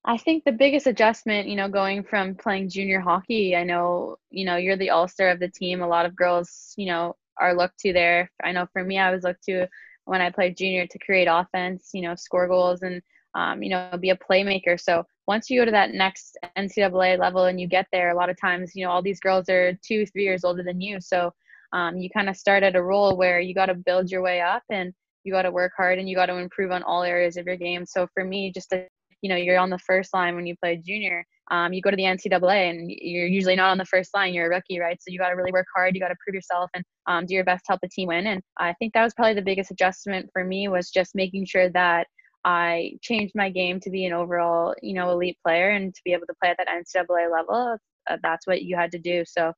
I 0.04 0.18
think 0.18 0.44
the 0.44 0.52
biggest 0.52 0.86
adjustment, 0.86 1.48
you 1.48 1.56
know, 1.56 1.68
going 1.68 2.04
from 2.04 2.36
playing 2.36 2.68
junior 2.68 3.00
hockey, 3.00 3.56
I 3.56 3.64
know, 3.64 4.16
you 4.30 4.44
know, 4.44 4.56
you're 4.56 4.76
the 4.76 4.90
all 4.90 5.08
star 5.08 5.30
of 5.30 5.40
the 5.40 5.48
team. 5.48 5.82
A 5.82 5.88
lot 5.88 6.06
of 6.06 6.14
girls, 6.14 6.74
you 6.76 6.86
know, 6.86 7.16
are 7.38 7.54
looked 7.54 7.78
to 7.80 7.92
there. 7.92 8.30
I 8.42 8.52
know 8.52 8.66
for 8.72 8.84
me, 8.84 8.98
I 8.98 9.10
was 9.10 9.24
looked 9.24 9.44
to 9.44 9.66
when 10.04 10.20
I 10.20 10.30
played 10.30 10.56
junior 10.56 10.86
to 10.86 10.98
create 10.98 11.28
offense, 11.30 11.90
you 11.92 12.02
know, 12.02 12.14
score 12.14 12.46
goals 12.46 12.82
and, 12.82 13.02
um, 13.34 13.62
you 13.62 13.70
know, 13.70 13.90
be 14.00 14.10
a 14.10 14.16
playmaker. 14.16 14.80
So 14.80 15.04
once 15.26 15.50
you 15.50 15.60
go 15.60 15.64
to 15.64 15.70
that 15.72 15.92
next 15.92 16.38
NCAA 16.56 17.18
level 17.18 17.46
and 17.46 17.60
you 17.60 17.66
get 17.66 17.86
there, 17.92 18.10
a 18.10 18.14
lot 18.14 18.30
of 18.30 18.40
times, 18.40 18.72
you 18.74 18.84
know, 18.84 18.92
all 18.92 19.02
these 19.02 19.20
girls 19.20 19.48
are 19.48 19.76
two, 19.86 20.06
three 20.06 20.22
years 20.22 20.44
older 20.44 20.62
than 20.62 20.80
you. 20.80 21.00
So 21.00 21.32
um, 21.72 21.96
you 21.96 22.08
kind 22.10 22.28
of 22.28 22.36
start 22.36 22.62
at 22.62 22.76
a 22.76 22.82
role 22.82 23.16
where 23.16 23.40
you 23.40 23.54
got 23.54 23.66
to 23.66 23.74
build 23.74 24.10
your 24.10 24.22
way 24.22 24.40
up 24.40 24.62
and 24.70 24.94
you 25.24 25.32
got 25.32 25.42
to 25.42 25.50
work 25.50 25.72
hard 25.76 25.98
and 25.98 26.08
you 26.08 26.14
got 26.14 26.26
to 26.26 26.36
improve 26.36 26.70
on 26.70 26.84
all 26.84 27.02
areas 27.02 27.36
of 27.36 27.46
your 27.46 27.56
game. 27.56 27.84
So 27.84 28.06
for 28.14 28.24
me, 28.24 28.52
just 28.52 28.70
to 28.70 28.86
you 29.26 29.30
know 29.32 29.36
you're 29.36 29.58
on 29.58 29.70
the 29.70 29.78
first 29.80 30.14
line 30.14 30.36
when 30.36 30.46
you 30.46 30.54
play 30.62 30.76
junior 30.76 31.24
um, 31.50 31.72
you 31.72 31.82
go 31.82 31.90
to 31.90 31.96
the 31.96 32.04
ncaa 32.04 32.70
and 32.70 32.88
you're 32.88 33.26
usually 33.26 33.56
not 33.56 33.70
on 33.70 33.78
the 33.78 33.84
first 33.84 34.10
line 34.14 34.32
you're 34.32 34.46
a 34.46 34.54
rookie 34.54 34.78
right? 34.78 34.98
So 35.00 35.10
you 35.10 35.18
got 35.18 35.30
to 35.30 35.34
really 35.34 35.50
work 35.50 35.66
hard 35.74 35.94
you 35.94 36.00
got 36.00 36.08
to 36.08 36.16
prove 36.24 36.34
yourself 36.34 36.70
and 36.74 36.84
um, 37.08 37.26
do 37.26 37.34
your 37.34 37.44
best 37.44 37.64
to 37.64 37.72
help 37.72 37.80
the 37.80 37.88
team 37.88 38.08
win. 38.08 38.28
And 38.28 38.40
i 38.58 38.72
think 38.74 38.92
that 38.94 39.02
was 39.02 39.14
probably 39.14 39.34
the 39.34 39.42
biggest 39.42 39.72
adjustment 39.72 40.30
for 40.32 40.44
me 40.44 40.68
was 40.68 40.90
just 40.90 41.16
making 41.16 41.46
sure 41.46 41.68
that 41.70 42.06
i 42.44 42.92
changed 43.02 43.34
my 43.34 43.50
game 43.50 43.80
to 43.80 43.90
be 43.90 44.06
an 44.06 44.12
overall 44.12 44.74
you 44.80 44.94
know 44.94 45.10
elite 45.10 45.38
player 45.44 45.70
and 45.70 45.92
to 45.92 46.00
be 46.04 46.12
able 46.12 46.26
to 46.26 46.34
play 46.40 46.50
at 46.50 46.56
that 46.58 46.68
ncaa 46.68 47.32
level 47.32 47.76
uh, 48.08 48.16
that's 48.22 48.46
what 48.46 48.62
you 48.62 48.76
had 48.76 48.92
to 48.92 49.00
do. 49.00 49.24
So 49.26 49.52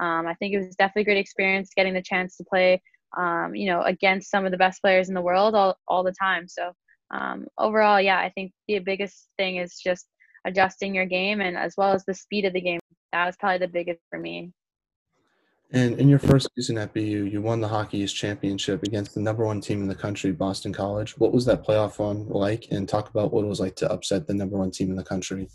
um, 0.00 0.26
i 0.26 0.34
think 0.34 0.52
it 0.52 0.58
was 0.58 0.76
definitely 0.76 1.02
a 1.02 1.06
great 1.06 1.24
experience 1.24 1.70
getting 1.74 1.94
the 1.94 2.02
chance 2.02 2.36
to 2.36 2.44
play 2.44 2.82
um, 3.16 3.54
you 3.54 3.66
know 3.66 3.82
against 3.82 4.30
some 4.30 4.44
of 4.44 4.50
the 4.50 4.58
best 4.58 4.80
players 4.82 5.08
in 5.08 5.14
the 5.14 5.20
world 5.20 5.54
all, 5.54 5.76
all 5.88 6.02
the 6.02 6.14
time. 6.20 6.48
So 6.48 6.72
um, 7.14 7.46
overall, 7.58 8.00
yeah, 8.00 8.18
I 8.18 8.30
think 8.30 8.52
the 8.66 8.80
biggest 8.80 9.28
thing 9.38 9.56
is 9.56 9.78
just 9.78 10.06
adjusting 10.44 10.94
your 10.94 11.06
game 11.06 11.40
and 11.40 11.56
as 11.56 11.74
well 11.76 11.92
as 11.92 12.04
the 12.04 12.14
speed 12.14 12.44
of 12.44 12.52
the 12.52 12.60
game. 12.60 12.80
That 13.12 13.26
was 13.26 13.36
probably 13.36 13.58
the 13.58 13.72
biggest 13.72 14.00
for 14.10 14.18
me. 14.18 14.52
And 15.72 15.98
in 15.98 16.08
your 16.08 16.18
first 16.18 16.48
season 16.56 16.76
at 16.78 16.92
BU, 16.92 17.00
you 17.00 17.40
won 17.40 17.60
the 17.60 17.68
Hockey 17.68 17.98
East 17.98 18.16
Championship 18.16 18.82
against 18.82 19.14
the 19.14 19.20
number 19.20 19.44
one 19.44 19.60
team 19.60 19.80
in 19.80 19.88
the 19.88 19.94
country, 19.94 20.30
Boston 20.32 20.72
College. 20.72 21.16
What 21.18 21.32
was 21.32 21.44
that 21.46 21.64
playoff 21.64 21.98
run 21.98 22.28
like? 22.28 22.66
And 22.70 22.88
talk 22.88 23.10
about 23.10 23.32
what 23.32 23.44
it 23.44 23.48
was 23.48 23.60
like 23.60 23.76
to 23.76 23.90
upset 23.90 24.26
the 24.26 24.34
number 24.34 24.56
one 24.58 24.70
team 24.70 24.90
in 24.90 24.96
the 24.96 25.04
country. 25.04 25.48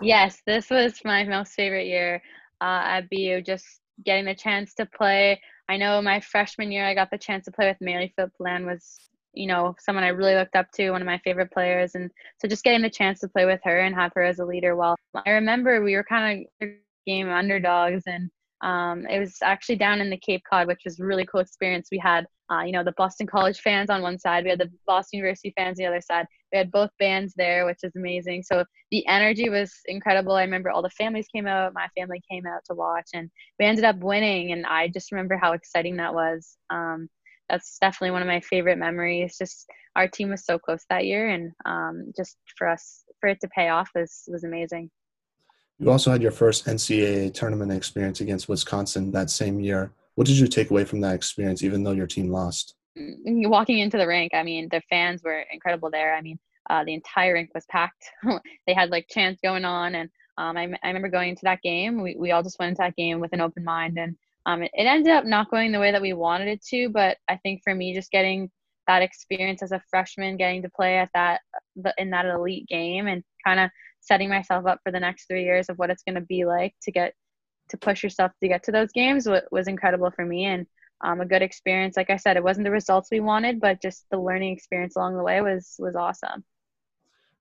Yes, 0.00 0.40
this 0.46 0.70
was 0.70 1.00
my 1.04 1.24
most 1.24 1.52
favorite 1.52 1.86
year 1.86 2.22
uh, 2.60 2.82
at 2.84 3.10
BU. 3.10 3.42
Just 3.42 3.66
getting 4.04 4.24
the 4.24 4.34
chance 4.34 4.74
to 4.74 4.86
play. 4.86 5.40
I 5.68 5.76
know 5.76 6.00
my 6.00 6.20
freshman 6.20 6.72
year, 6.72 6.86
I 6.86 6.94
got 6.94 7.10
the 7.10 7.18
chance 7.18 7.44
to 7.44 7.52
play 7.52 7.68
with 7.68 7.76
Marie-Philip 7.80 8.32
Poulin 8.36 8.66
was 8.66 8.98
you 9.36 9.46
know, 9.46 9.74
someone 9.78 10.04
I 10.04 10.08
really 10.08 10.34
looked 10.34 10.56
up 10.56 10.70
to, 10.72 10.90
one 10.90 11.02
of 11.02 11.06
my 11.06 11.18
favorite 11.18 11.52
players. 11.52 11.94
And 11.94 12.10
so 12.40 12.48
just 12.48 12.64
getting 12.64 12.82
the 12.82 12.90
chance 12.90 13.20
to 13.20 13.28
play 13.28 13.44
with 13.44 13.60
her 13.64 13.80
and 13.80 13.94
have 13.94 14.12
her 14.14 14.22
as 14.22 14.38
a 14.38 14.44
leader. 14.44 14.74
Well, 14.74 14.96
I 15.26 15.30
remember 15.30 15.82
we 15.82 15.94
were 15.94 16.04
kind 16.04 16.46
of 16.62 16.68
game 17.06 17.30
underdogs 17.30 18.02
and 18.06 18.30
um, 18.62 19.06
it 19.06 19.18
was 19.18 19.36
actually 19.42 19.76
down 19.76 20.00
in 20.00 20.10
the 20.10 20.16
Cape 20.16 20.42
Cod, 20.48 20.66
which 20.66 20.82
was 20.84 20.98
really 20.98 21.26
cool 21.26 21.40
experience. 21.40 21.88
We 21.92 21.98
had, 21.98 22.26
uh, 22.50 22.62
you 22.62 22.72
know, 22.72 22.82
the 22.82 22.94
Boston 22.96 23.26
College 23.26 23.60
fans 23.60 23.90
on 23.90 24.00
one 24.02 24.18
side, 24.18 24.44
we 24.44 24.50
had 24.50 24.58
the 24.58 24.70
Boston 24.86 25.18
University 25.18 25.52
fans 25.56 25.76
the 25.76 25.84
other 25.84 26.00
side. 26.00 26.26
We 26.52 26.58
had 26.58 26.70
both 26.70 26.90
bands 26.98 27.34
there, 27.36 27.66
which 27.66 27.80
is 27.82 27.92
amazing. 27.96 28.44
So 28.44 28.64
the 28.90 29.06
energy 29.08 29.50
was 29.50 29.72
incredible. 29.86 30.32
I 30.32 30.42
remember 30.42 30.70
all 30.70 30.82
the 30.82 30.90
families 30.90 31.28
came 31.28 31.46
out, 31.46 31.74
my 31.74 31.88
family 31.96 32.22
came 32.30 32.46
out 32.46 32.62
to 32.66 32.74
watch, 32.74 33.10
and 33.12 33.30
we 33.58 33.66
ended 33.66 33.84
up 33.84 33.98
winning. 33.98 34.52
And 34.52 34.64
I 34.64 34.88
just 34.88 35.12
remember 35.12 35.36
how 35.36 35.52
exciting 35.52 35.96
that 35.96 36.14
was. 36.14 36.56
Um, 36.70 37.08
that's 37.48 37.78
definitely 37.80 38.12
one 38.12 38.22
of 38.22 38.28
my 38.28 38.40
favorite 38.40 38.78
memories. 38.78 39.36
Just 39.38 39.66
our 39.94 40.08
team 40.08 40.30
was 40.30 40.44
so 40.44 40.58
close 40.58 40.84
that 40.90 41.06
year, 41.06 41.28
and 41.28 41.52
um, 41.64 42.12
just 42.16 42.36
for 42.56 42.68
us 42.68 43.04
for 43.20 43.28
it 43.28 43.40
to 43.40 43.48
pay 43.48 43.68
off 43.68 43.90
was 43.94 44.24
was 44.28 44.44
amazing. 44.44 44.90
You 45.78 45.90
also 45.90 46.10
had 46.10 46.22
your 46.22 46.30
first 46.30 46.66
NCAA 46.66 47.34
tournament 47.34 47.70
experience 47.70 48.20
against 48.20 48.48
Wisconsin 48.48 49.12
that 49.12 49.30
same 49.30 49.60
year. 49.60 49.92
What 50.14 50.26
did 50.26 50.38
you 50.38 50.46
take 50.46 50.70
away 50.70 50.84
from 50.84 51.00
that 51.02 51.14
experience, 51.14 51.62
even 51.62 51.84
though 51.84 51.92
your 51.92 52.06
team 52.06 52.30
lost? 52.30 52.74
Mm, 52.98 53.48
walking 53.48 53.78
into 53.78 53.98
the 53.98 54.06
rink, 54.06 54.32
I 54.34 54.42
mean, 54.42 54.68
the 54.70 54.80
fans 54.88 55.22
were 55.22 55.44
incredible 55.52 55.90
there. 55.90 56.14
I 56.14 56.22
mean, 56.22 56.38
uh, 56.70 56.84
the 56.84 56.94
entire 56.94 57.34
rink 57.34 57.50
was 57.54 57.66
packed. 57.66 58.10
they 58.66 58.72
had 58.72 58.90
like 58.90 59.06
chants 59.10 59.40
going 59.42 59.64
on, 59.64 59.94
and 59.94 60.08
um, 60.38 60.56
I, 60.56 60.62
I 60.82 60.88
remember 60.88 61.08
going 61.08 61.30
into 61.30 61.44
that 61.44 61.62
game. 61.62 62.02
We, 62.02 62.16
we 62.18 62.30
all 62.32 62.42
just 62.42 62.58
went 62.58 62.70
into 62.70 62.82
that 62.82 62.96
game 62.96 63.20
with 63.20 63.34
an 63.34 63.42
open 63.42 63.64
mind, 63.64 63.98
and 63.98 64.16
um, 64.46 64.62
it, 64.62 64.70
it 64.74 64.84
ended 64.84 65.12
up 65.12 65.24
not 65.24 65.50
going 65.50 65.72
the 65.72 65.80
way 65.80 65.92
that 65.92 66.00
we 66.00 66.12
wanted 66.12 66.48
it 66.48 66.64
to. 66.70 66.88
But 66.88 67.18
I 67.28 67.36
think 67.36 67.60
for 67.62 67.74
me, 67.74 67.94
just 67.94 68.10
getting 68.10 68.50
that 68.86 69.02
experience 69.02 69.62
as 69.62 69.72
a 69.72 69.82
freshman, 69.90 70.36
getting 70.36 70.62
to 70.62 70.70
play 70.70 70.96
at 70.98 71.10
that 71.14 71.40
in 71.98 72.10
that 72.10 72.26
elite 72.26 72.66
game, 72.68 73.08
and 73.08 73.22
kind 73.44 73.60
of 73.60 73.70
setting 74.00 74.28
myself 74.28 74.66
up 74.66 74.80
for 74.84 74.92
the 74.92 75.00
next 75.00 75.26
three 75.26 75.44
years 75.44 75.68
of 75.68 75.76
what 75.78 75.90
it's 75.90 76.04
going 76.04 76.14
to 76.14 76.20
be 76.22 76.44
like 76.44 76.74
to 76.82 76.92
get 76.92 77.12
to 77.68 77.76
push 77.76 78.02
yourself 78.02 78.30
to 78.40 78.48
get 78.48 78.62
to 78.62 78.70
those 78.70 78.92
games 78.92 79.28
was 79.50 79.66
incredible 79.66 80.10
for 80.12 80.24
me 80.24 80.44
and 80.44 80.66
um, 81.00 81.20
a 81.20 81.26
good 81.26 81.42
experience. 81.42 81.96
Like 81.96 82.10
I 82.10 82.16
said, 82.16 82.36
it 82.36 82.44
wasn't 82.44 82.64
the 82.64 82.70
results 82.70 83.08
we 83.10 83.18
wanted, 83.20 83.60
but 83.60 83.82
just 83.82 84.06
the 84.10 84.18
learning 84.18 84.52
experience 84.52 84.96
along 84.96 85.16
the 85.16 85.24
way 85.24 85.40
was 85.40 85.74
was 85.78 85.96
awesome. 85.96 86.44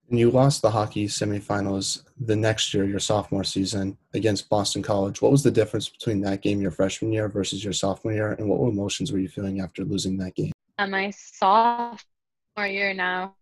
And 0.10 0.20
you 0.20 0.30
lost 0.30 0.62
the 0.62 0.70
hockey 0.70 1.08
semifinals 1.08 2.04
the 2.20 2.36
next 2.36 2.74
year, 2.74 2.86
your 2.86 3.00
sophomore 3.00 3.44
season, 3.44 3.98
against 4.14 4.50
Boston 4.50 4.84
College. 4.84 5.20
What 5.22 5.32
was 5.32 5.42
the 5.42 5.50
difference 5.50 5.90
between 5.90 6.22
that 6.22 6.44
game 6.44 6.62
your 6.62 6.72
freshman 6.72 7.12
year 7.12 7.28
versus 7.28 7.64
your 7.64 7.74
sophomore 7.74 8.14
year, 8.14 8.34
and 8.34 8.48
what 8.48 8.60
emotions 8.70 9.12
were 9.12 9.18
you 9.18 9.28
feeling 9.28 9.62
after 9.62 9.84
losing 9.84 10.18
that 10.18 10.36
game? 10.36 10.52
Uh, 10.78 10.88
my 10.88 11.10
sophomore 11.10 12.68
year 12.68 12.94
now, 12.94 13.36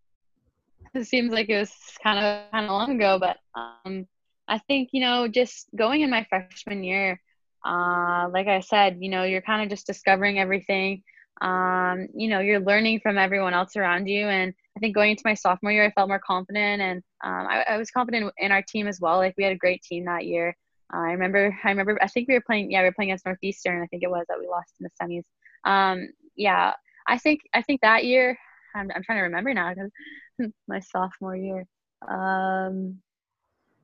it 0.94 1.06
seems 1.06 1.34
like 1.34 1.50
it 1.50 1.60
was 1.60 1.74
kind 2.02 2.20
of 2.20 2.52
kind 2.52 2.66
of 2.66 2.72
long 2.72 2.96
ago, 2.96 3.20
but 3.20 3.38
um, 3.56 4.08
I 4.48 4.60
think 4.60 4.90
you 4.94 5.02
know 5.02 5.28
just 5.28 5.68
going 5.76 6.02
in 6.02 6.10
my 6.10 6.26
freshman 6.30 6.84
year, 6.84 7.20
uh, 7.66 8.30
like 8.32 8.48
I 8.48 8.62
said, 8.62 8.98
you 9.02 9.10
know 9.10 9.24
you're 9.24 9.42
kind 9.42 9.64
of 9.64 9.70
just 9.70 9.86
discovering 9.86 10.40
everything. 10.40 11.04
Um, 11.42 12.08
you 12.16 12.30
know 12.30 12.40
you're 12.40 12.62
learning 12.62 13.02
from 13.02 13.18
everyone 13.18 13.54
else 13.54 13.76
around 13.76 14.08
you, 14.08 14.28
and 14.28 14.54
I 14.76 14.80
think 14.80 14.96
going 14.96 15.12
into 15.12 15.24
my 15.26 15.36
sophomore 15.36 15.72
year, 15.72 15.86
I 15.86 15.92
felt 15.92 16.08
more 16.08 16.22
confident, 16.26 16.82
and 16.82 17.04
um, 17.24 17.48
I, 17.48 17.64
I, 17.70 17.78
was 17.78 17.92
confident 17.92 18.34
in 18.38 18.52
our 18.52 18.64
team 18.64 18.88
as 18.88 19.00
well. 19.00 19.18
Like 19.18 19.36
we 19.38 19.44
had 19.44 19.54
a 19.54 19.58
great 19.58 19.84
team 19.84 20.06
that 20.06 20.26
year. 20.26 20.56
Uh, 20.94 20.98
I 20.98 21.12
remember, 21.12 21.56
I 21.64 21.70
remember, 21.70 21.98
I 22.02 22.08
think 22.08 22.28
we 22.28 22.34
were 22.34 22.44
playing, 22.46 22.72
yeah, 22.72 22.82
we 22.82 22.86
were 22.86 22.94
playing 22.94 23.12
against 23.12 23.26
Northeastern. 23.26 23.84
I 23.84 23.88
think 23.88 24.04
it 24.04 24.10
was 24.10 24.26
that 24.30 24.40
we 24.40 24.48
lost 24.48 24.74
in 24.80 24.88
the 24.88 24.90
semis. 25.00 25.70
Um, 25.70 26.10
yeah, 26.36 26.74
I 27.08 27.18
think, 27.20 27.42
I 27.54 27.62
think 27.62 27.82
that 27.82 28.04
year, 28.04 28.38
I'm, 28.76 28.90
I'm 28.96 29.04
trying 29.04 29.20
to 29.20 29.24
remember 29.24 29.54
now 29.54 29.74
because 29.74 30.52
my 30.68 30.80
sophomore 30.80 31.36
year. 31.36 31.66
Um, 32.08 33.00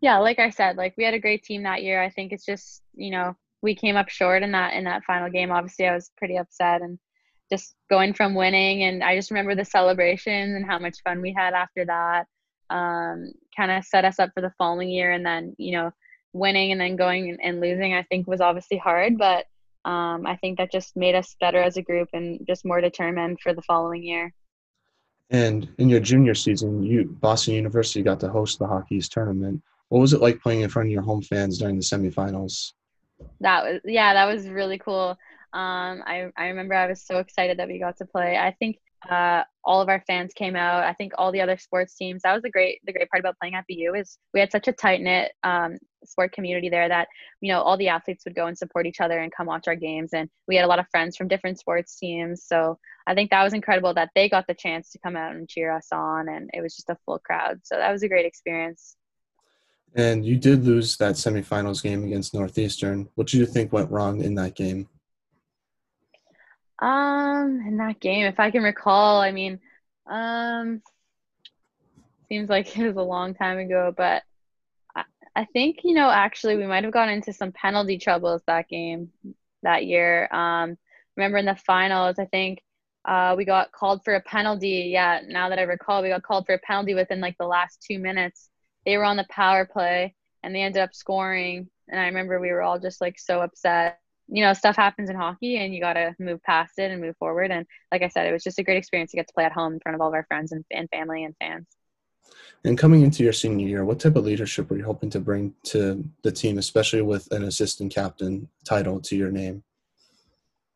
yeah, 0.01 0.17
like 0.17 0.39
I 0.39 0.49
said, 0.49 0.77
like 0.77 0.93
we 0.97 1.03
had 1.03 1.13
a 1.13 1.19
great 1.19 1.43
team 1.43 1.63
that 1.63 1.83
year. 1.83 2.01
I 2.01 2.09
think 2.09 2.31
it's 2.31 2.45
just 2.45 2.81
you 2.95 3.11
know 3.11 3.35
we 3.61 3.75
came 3.75 3.97
up 3.97 4.09
short 4.09 4.43
in 4.43 4.51
that 4.53 4.73
in 4.73 4.85
that 4.85 5.03
final 5.03 5.29
game. 5.29 5.51
Obviously, 5.51 5.87
I 5.87 5.93
was 5.93 6.11
pretty 6.17 6.37
upset 6.37 6.81
and 6.81 6.97
just 7.51 7.75
going 7.89 8.13
from 8.13 8.35
winning 8.35 8.83
and 8.83 9.03
I 9.03 9.15
just 9.15 9.31
remember 9.31 9.55
the 9.55 9.65
celebrations 9.65 10.55
and 10.55 10.65
how 10.65 10.79
much 10.79 10.97
fun 11.03 11.21
we 11.21 11.33
had 11.35 11.53
after 11.53 11.85
that. 11.85 12.25
Um, 12.69 13.31
kind 13.57 13.71
of 13.71 13.83
set 13.83 14.05
us 14.05 14.19
up 14.19 14.29
for 14.35 14.41
the 14.41 14.53
following 14.57 14.89
year 14.89 15.11
and 15.11 15.25
then 15.25 15.55
you 15.57 15.71
know 15.71 15.91
winning 16.33 16.71
and 16.71 16.79
then 16.79 16.95
going 16.95 17.37
and, 17.41 17.59
losing 17.59 17.93
I 17.93 18.03
think 18.03 18.27
was 18.27 18.41
obviously 18.41 18.77
hard, 18.77 19.17
but 19.17 19.45
um, 19.85 20.25
I 20.25 20.35
think 20.35 20.57
that 20.57 20.71
just 20.71 20.95
made 20.95 21.15
us 21.15 21.35
better 21.39 21.61
as 21.61 21.77
a 21.77 21.81
group 21.81 22.09
and 22.13 22.45
just 22.45 22.65
more 22.65 22.81
determined 22.81 23.39
for 23.41 23.53
the 23.53 23.61
following 23.63 24.03
year. 24.03 24.33
And 25.31 25.69
in 25.77 25.89
your 25.89 25.99
junior 25.99 26.35
season, 26.35 26.83
you 26.83 27.05
Boston 27.05 27.53
University 27.53 28.01
got 28.01 28.19
to 28.21 28.29
host 28.29 28.59
the 28.59 28.67
Hockey 28.67 28.95
East 28.95 29.11
tournament. 29.11 29.61
What 29.89 29.99
was 29.99 30.13
it 30.13 30.21
like 30.21 30.41
playing 30.41 30.61
in 30.61 30.69
front 30.69 30.87
of 30.87 30.91
your 30.91 31.01
home 31.01 31.21
fans 31.21 31.57
during 31.57 31.75
the 31.75 31.83
semifinals? 31.83 32.73
That 33.41 33.63
was 33.63 33.81
yeah, 33.85 34.13
that 34.13 34.25
was 34.25 34.47
really 34.47 34.77
cool. 34.77 35.17
Um, 35.53 36.03
I 36.05 36.27
I 36.37 36.47
remember 36.47 36.75
I 36.75 36.87
was 36.87 37.05
so 37.05 37.19
excited 37.19 37.57
that 37.59 37.67
we 37.67 37.79
got 37.79 37.97
to 37.97 38.05
play. 38.05 38.37
I 38.37 38.55
think 38.59 38.77
uh, 39.09 39.43
all 39.63 39.81
of 39.81 39.89
our 39.89 40.03
fans 40.07 40.33
came 40.33 40.55
out. 40.55 40.83
I 40.83 40.93
think 40.93 41.13
all 41.17 41.31
the 41.31 41.41
other 41.41 41.57
sports 41.57 41.95
teams. 41.95 42.21
That 42.23 42.33
was 42.33 42.43
the 42.43 42.49
great 42.49 42.79
the 42.85 42.93
great 42.93 43.09
part 43.09 43.21
about 43.21 43.37
playing 43.39 43.55
at 43.55 43.65
BU 43.67 43.93
is 43.95 44.17
we 44.33 44.39
had 44.39 44.51
such 44.51 44.67
a 44.67 44.73
tight 44.73 45.01
knit 45.01 45.31
um, 45.43 45.77
sport 46.03 46.33
community 46.33 46.69
there 46.69 46.87
that 46.89 47.07
you 47.41 47.51
know 47.51 47.61
all 47.61 47.77
the 47.77 47.87
athletes 47.87 48.25
would 48.25 48.35
go 48.35 48.47
and 48.47 48.57
support 48.57 48.85
each 48.85 48.99
other 48.99 49.19
and 49.19 49.31
come 49.31 49.47
watch 49.47 49.67
our 49.67 49.75
games. 49.75 50.11
And 50.13 50.29
we 50.47 50.55
had 50.55 50.65
a 50.65 50.67
lot 50.67 50.79
of 50.79 50.89
friends 50.91 51.15
from 51.15 51.27
different 51.27 51.59
sports 51.59 51.97
teams. 51.97 52.43
So 52.45 52.77
I 53.07 53.15
think 53.15 53.31
that 53.31 53.43
was 53.43 53.53
incredible 53.53 53.93
that 53.93 54.09
they 54.15 54.29
got 54.29 54.47
the 54.47 54.53
chance 54.53 54.91
to 54.91 54.99
come 54.99 55.15
out 55.15 55.35
and 55.35 55.47
cheer 55.47 55.71
us 55.71 55.87
on, 55.91 56.29
and 56.29 56.49
it 56.53 56.61
was 56.61 56.75
just 56.75 56.89
a 56.89 56.97
full 57.05 57.19
crowd. 57.19 57.61
So 57.63 57.77
that 57.77 57.91
was 57.91 58.03
a 58.03 58.09
great 58.09 58.25
experience. 58.25 58.97
And 59.95 60.23
you 60.23 60.37
did 60.37 60.65
lose 60.65 60.97
that 60.97 61.15
semifinals 61.15 61.81
game 61.81 62.03
against 62.03 62.33
Northeastern. 62.33 63.09
What 63.15 63.27
do 63.27 63.39
you 63.39 63.45
think 63.47 63.73
went 63.73 63.89
wrong 63.89 64.21
in 64.21 64.35
that 64.35 64.55
game? 64.55 64.87
Um, 66.81 67.61
in 67.67 67.77
that 67.77 67.99
game, 67.99 68.25
if 68.25 68.39
I 68.39 68.51
can 68.51 68.63
recall, 68.63 69.19
I 69.21 69.31
mean, 69.31 69.59
um, 70.09 70.81
seems 72.29 72.49
like 72.49 72.67
it 72.77 72.87
was 72.87 72.95
a 72.95 73.01
long 73.01 73.33
time 73.33 73.57
ago, 73.57 73.93
but 73.95 74.23
I, 74.95 75.03
I 75.35 75.45
think 75.45 75.79
you 75.83 75.93
know 75.93 76.09
actually 76.09 76.55
we 76.57 76.67
might 76.67 76.83
have 76.83 76.93
gone 76.93 77.09
into 77.09 77.33
some 77.33 77.51
penalty 77.51 77.97
troubles 77.97 78.41
that 78.47 78.69
game 78.69 79.09
that 79.63 79.85
year. 79.85 80.27
Um, 80.31 80.77
remember 81.17 81.37
in 81.37 81.45
the 81.45 81.55
finals, 81.55 82.17
I 82.19 82.25
think 82.25 82.61
uh, 83.05 83.33
we 83.37 83.45
got 83.45 83.71
called 83.71 84.03
for 84.03 84.15
a 84.15 84.21
penalty. 84.21 84.89
Yeah, 84.93 85.21
now 85.27 85.49
that 85.49 85.59
I 85.59 85.63
recall, 85.63 86.01
we 86.01 86.09
got 86.09 86.23
called 86.23 86.45
for 86.45 86.55
a 86.55 86.59
penalty 86.59 86.93
within 86.93 87.19
like 87.19 87.37
the 87.37 87.47
last 87.47 87.83
two 87.85 87.99
minutes. 87.99 88.49
They 88.85 88.97
were 88.97 89.03
on 89.03 89.17
the 89.17 89.25
power 89.29 89.65
play 89.65 90.15
and 90.43 90.55
they 90.55 90.61
ended 90.61 90.81
up 90.81 90.93
scoring. 90.93 91.69
And 91.89 91.99
I 91.99 92.05
remember 92.05 92.39
we 92.39 92.51
were 92.51 92.61
all 92.61 92.79
just 92.79 93.01
like 93.01 93.19
so 93.19 93.41
upset 93.41 93.99
you 94.31 94.43
know, 94.43 94.53
stuff 94.53 94.75
happens 94.75 95.09
in 95.09 95.15
hockey 95.15 95.57
and 95.57 95.73
you 95.73 95.81
got 95.81 95.93
to 95.93 96.15
move 96.19 96.41
past 96.43 96.77
it 96.77 96.91
and 96.91 97.01
move 97.01 97.17
forward. 97.17 97.51
And 97.51 97.65
like 97.91 98.03
I 98.03 98.07
said, 98.07 98.27
it 98.27 98.31
was 98.31 98.43
just 98.43 98.59
a 98.59 98.63
great 98.63 98.77
experience 98.77 99.11
to 99.11 99.17
get 99.17 99.27
to 99.27 99.33
play 99.33 99.43
at 99.43 99.51
home 99.51 99.73
in 99.73 99.79
front 99.79 99.95
of 99.95 100.01
all 100.01 100.09
of 100.09 100.13
our 100.13 100.25
friends 100.27 100.51
and, 100.51 100.63
and 100.71 100.89
family 100.89 101.23
and 101.23 101.35
fans. 101.39 101.67
And 102.63 102.77
coming 102.77 103.01
into 103.01 103.23
your 103.23 103.33
senior 103.33 103.67
year, 103.67 103.85
what 103.85 103.99
type 103.99 104.15
of 104.15 104.25
leadership 104.25 104.69
were 104.69 104.77
you 104.77 104.83
hoping 104.83 105.09
to 105.11 105.19
bring 105.19 105.53
to 105.63 106.03
the 106.23 106.31
team, 106.31 106.57
especially 106.57 107.01
with 107.01 107.31
an 107.31 107.43
assistant 107.43 107.93
captain 107.93 108.49
title 108.65 108.99
to 109.01 109.15
your 109.15 109.31
name? 109.31 109.63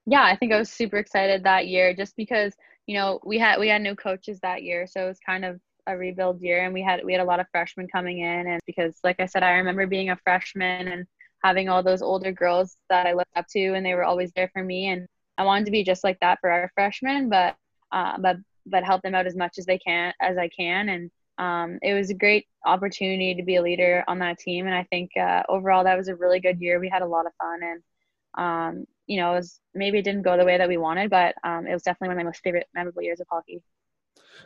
Yeah, 0.05 0.24
I 0.24 0.36
think 0.36 0.51
I 0.51 0.57
was 0.57 0.69
super 0.69 0.98
excited 0.98 1.43
that 1.43 1.67
year 1.67 1.93
just 1.93 2.15
because, 2.17 2.53
you 2.88 2.95
know, 2.95 3.19
we 3.24 3.38
had 3.38 3.60
we 3.60 3.69
had 3.69 3.81
new 3.81 3.95
coaches 3.95 4.39
that 4.41 4.63
year, 4.63 4.88
so 4.88 5.05
it 5.05 5.07
was 5.07 5.19
kind 5.19 5.45
of 5.45 5.60
a 5.88 5.98
rebuild 5.98 6.41
year 6.41 6.63
and 6.63 6.74
we 6.74 6.81
had 6.81 7.03
we 7.03 7.12
had 7.12 7.22
a 7.22 7.25
lot 7.25 7.41
of 7.41 7.45
freshmen 7.51 7.88
coming 7.89 8.19
in 8.19 8.48
and 8.48 8.62
because 8.65 8.98
like 9.03 9.19
I 9.19 9.25
said, 9.25 9.43
I 9.43 9.51
remember 9.51 9.86
being 9.86 10.10
a 10.10 10.17
freshman 10.24 10.88
and 10.88 11.05
having 11.43 11.69
all 11.69 11.83
those 11.83 12.01
older 12.01 12.31
girls 12.31 12.77
that 12.89 13.05
I 13.05 13.13
looked 13.13 13.35
up 13.35 13.45
to 13.51 13.73
and 13.73 13.85
they 13.85 13.95
were 13.95 14.03
always 14.03 14.31
there 14.35 14.50
for 14.53 14.63
me. 14.63 14.88
And 14.88 15.07
I 15.38 15.43
wanted 15.43 15.65
to 15.65 15.71
be 15.71 15.83
just 15.83 16.03
like 16.03 16.19
that 16.21 16.39
for 16.41 16.50
our 16.50 16.71
freshmen 16.73 17.29
but 17.29 17.55
uh, 17.91 18.17
but 18.17 18.38
but 18.65 18.83
help 18.83 19.01
them 19.01 19.13
out 19.13 19.27
as 19.27 19.35
much 19.35 19.57
as 19.57 19.65
they 19.65 19.77
can 19.77 20.13
as 20.21 20.38
I 20.38 20.50
can. 20.50 20.89
And 20.89 21.12
um, 21.38 21.79
it 21.81 21.93
was 21.93 22.09
a 22.09 22.15
great 22.15 22.47
opportunity 22.65 23.35
to 23.35 23.43
be 23.43 23.57
a 23.57 23.62
leader 23.62 24.03
on 24.07 24.19
that 24.19 24.39
team. 24.39 24.67
And 24.67 24.75
I 24.75 24.83
think 24.89 25.12
uh, 25.19 25.43
overall 25.50 25.83
that 25.83 25.97
was 25.97 26.07
a 26.07 26.15
really 26.15 26.39
good 26.39 26.62
year. 26.62 26.79
We 26.79 26.89
had 26.89 27.01
a 27.01 27.07
lot 27.07 27.25
of 27.25 27.33
fun 27.41 27.59
and 27.63 27.83
um, 28.35 28.85
you 29.07 29.19
know 29.19 29.33
it 29.33 29.35
was 29.35 29.59
maybe 29.73 30.00
it 30.00 30.03
didn't 30.03 30.21
go 30.21 30.38
the 30.38 30.45
way 30.45 30.57
that 30.57 30.67
we 30.67 30.77
wanted 30.77 31.09
but 31.09 31.35
um, 31.43 31.67
it 31.67 31.73
was 31.73 31.83
definitely 31.83 32.09
one 32.09 32.17
of 32.17 32.23
my 32.23 32.27
most 32.29 32.41
favorite 32.43 32.67
memorable 32.73 33.01
years 33.01 33.19
of 33.19 33.27
hockey. 33.29 33.63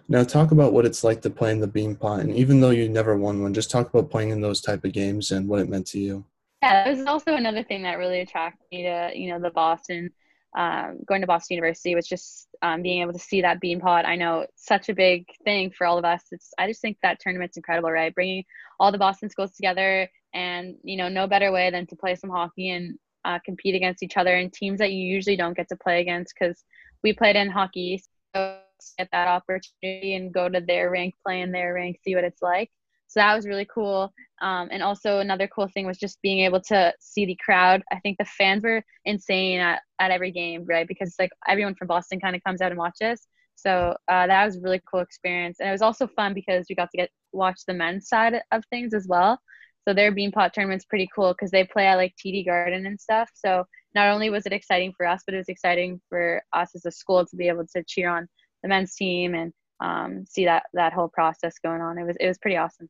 Now 0.09 0.23
talk 0.23 0.51
about 0.51 0.73
what 0.73 0.85
it's 0.85 1.03
like 1.03 1.21
to 1.21 1.29
play 1.29 1.51
in 1.51 1.59
the 1.59 1.67
Beanpot 1.67 2.21
and 2.21 2.33
even 2.33 2.59
though 2.59 2.71
you 2.71 2.89
never 2.89 3.15
won 3.15 3.41
one 3.41 3.53
just 3.53 3.71
talk 3.71 3.89
about 3.89 4.09
playing 4.09 4.31
in 4.31 4.41
those 4.41 4.61
type 4.61 4.83
of 4.83 4.91
games 4.91 5.31
and 5.31 5.47
what 5.47 5.59
it 5.59 5.69
meant 5.69 5.87
to 5.87 5.99
you 5.99 6.25
yeah, 6.61 6.85
that 6.85 6.97
was 6.97 7.05
also 7.05 7.35
another 7.35 7.63
thing 7.63 7.83
that 7.83 7.97
really 7.97 8.21
attracted 8.21 8.65
me 8.71 8.83
to 8.83 9.11
you 9.13 9.29
know 9.29 9.39
the 9.39 9.51
Boston. 9.51 10.11
Um, 10.57 10.99
going 11.05 11.21
to 11.21 11.27
Boston 11.27 11.55
University 11.55 11.93
was 11.93 12.07
just 12.07 12.47
um, 12.63 12.81
being 12.81 13.01
able 13.01 13.13
to 13.13 13.19
see 13.19 13.41
that 13.41 13.61
Beanpot. 13.61 14.05
I 14.05 14.15
know 14.15 14.39
it's 14.39 14.65
such 14.65 14.89
a 14.89 14.95
big 14.95 15.27
thing 15.43 15.69
for 15.69 15.85
all 15.85 15.99
of 15.99 16.05
us. 16.05 16.23
It's 16.31 16.51
I 16.57 16.67
just 16.67 16.81
think 16.81 16.97
that 17.03 17.19
tournament's 17.19 17.57
incredible, 17.57 17.91
right? 17.91 18.15
Bringing 18.15 18.43
all 18.79 18.91
the 18.91 18.97
Boston 18.97 19.29
schools 19.29 19.51
together, 19.55 20.09
and 20.33 20.75
you 20.83 20.97
know, 20.97 21.09
no 21.09 21.27
better 21.27 21.51
way 21.51 21.69
than 21.69 21.85
to 21.87 21.95
play 21.95 22.15
some 22.15 22.29
hockey 22.29 22.71
and 22.71 22.97
uh, 23.25 23.39
compete 23.45 23.75
against 23.75 24.01
each 24.01 24.17
other 24.17 24.35
and 24.35 24.51
teams 24.53 24.79
that 24.79 24.91
you 24.91 25.05
usually 25.05 25.35
don't 25.35 25.57
get 25.57 25.67
to 25.69 25.75
play 25.75 26.01
against 26.01 26.33
because 26.39 26.63
we 27.03 27.13
played 27.13 27.35
in 27.35 27.49
hockey. 27.49 28.01
So 28.35 28.57
get 28.97 29.09
that 29.11 29.27
opportunity 29.27 30.15
and 30.15 30.33
go 30.33 30.49
to 30.49 30.61
their 30.61 30.89
rank, 30.89 31.15
play 31.25 31.41
in 31.41 31.51
their 31.51 31.73
rank, 31.73 31.99
see 32.03 32.15
what 32.15 32.23
it's 32.23 32.41
like. 32.41 32.71
So 33.07 33.19
that 33.19 33.35
was 33.35 33.47
really 33.47 33.67
cool. 33.73 34.13
Um, 34.41 34.67
and 34.71 34.83
also 34.83 35.19
another 35.19 35.47
cool 35.47 35.67
thing 35.73 35.85
was 35.85 35.97
just 35.97 36.21
being 36.21 36.39
able 36.39 36.61
to 36.61 36.93
see 36.99 37.25
the 37.25 37.37
crowd. 37.43 37.83
I 37.91 37.99
think 37.99 38.17
the 38.17 38.25
fans 38.25 38.63
were 38.63 38.83
insane 39.05 39.59
at, 39.59 39.81
at 39.99 40.11
every 40.11 40.31
game, 40.31 40.65
right? 40.65 40.87
Because 40.87 41.15
like 41.17 41.31
everyone 41.47 41.75
from 41.75 41.87
Boston 41.87 42.19
kind 42.19 42.35
of 42.35 42.43
comes 42.43 42.61
out 42.61 42.71
and 42.71 42.77
watches. 42.77 43.27
So 43.55 43.95
uh, 44.07 44.27
that 44.27 44.45
was 44.45 44.57
a 44.57 44.61
really 44.61 44.81
cool 44.89 44.99
experience. 44.99 45.59
And 45.59 45.69
it 45.69 45.71
was 45.71 45.81
also 45.81 46.07
fun 46.07 46.33
because 46.33 46.67
we 46.69 46.75
got 46.75 46.91
to 46.91 46.97
get 46.97 47.09
watch 47.33 47.61
the 47.67 47.73
men's 47.73 48.07
side 48.07 48.39
of 48.51 48.63
things 48.69 48.93
as 48.93 49.07
well. 49.07 49.39
So 49.87 49.93
their 49.93 50.11
Beanpot 50.11 50.51
tournament's 50.51 50.85
pretty 50.85 51.07
cool 51.15 51.33
because 51.33 51.49
they 51.49 51.63
play 51.63 51.87
at 51.87 51.95
like 51.95 52.13
TD 52.23 52.45
Garden 52.45 52.85
and 52.85 52.99
stuff. 52.99 53.29
So 53.33 53.65
not 53.95 54.09
only 54.09 54.29
was 54.29 54.45
it 54.45 54.53
exciting 54.53 54.93
for 54.95 55.07
us, 55.07 55.23
but 55.25 55.33
it 55.33 55.37
was 55.37 55.49
exciting 55.49 56.01
for 56.09 56.43
us 56.53 56.75
as 56.75 56.85
a 56.85 56.91
school 56.91 57.25
to 57.25 57.35
be 57.35 57.47
able 57.47 57.65
to 57.75 57.83
cheer 57.87 58.09
on 58.09 58.27
the 58.61 58.69
men's 58.69 58.95
team 58.95 59.33
and 59.33 59.53
um, 59.79 60.25
see 60.27 60.45
that 60.45 60.63
that 60.73 60.93
whole 60.93 61.07
process 61.07 61.55
going 61.63 61.81
on. 61.81 61.97
It 61.97 62.03
was 62.03 62.17
it 62.19 62.27
was 62.27 62.37
pretty 62.37 62.57
awesome. 62.57 62.89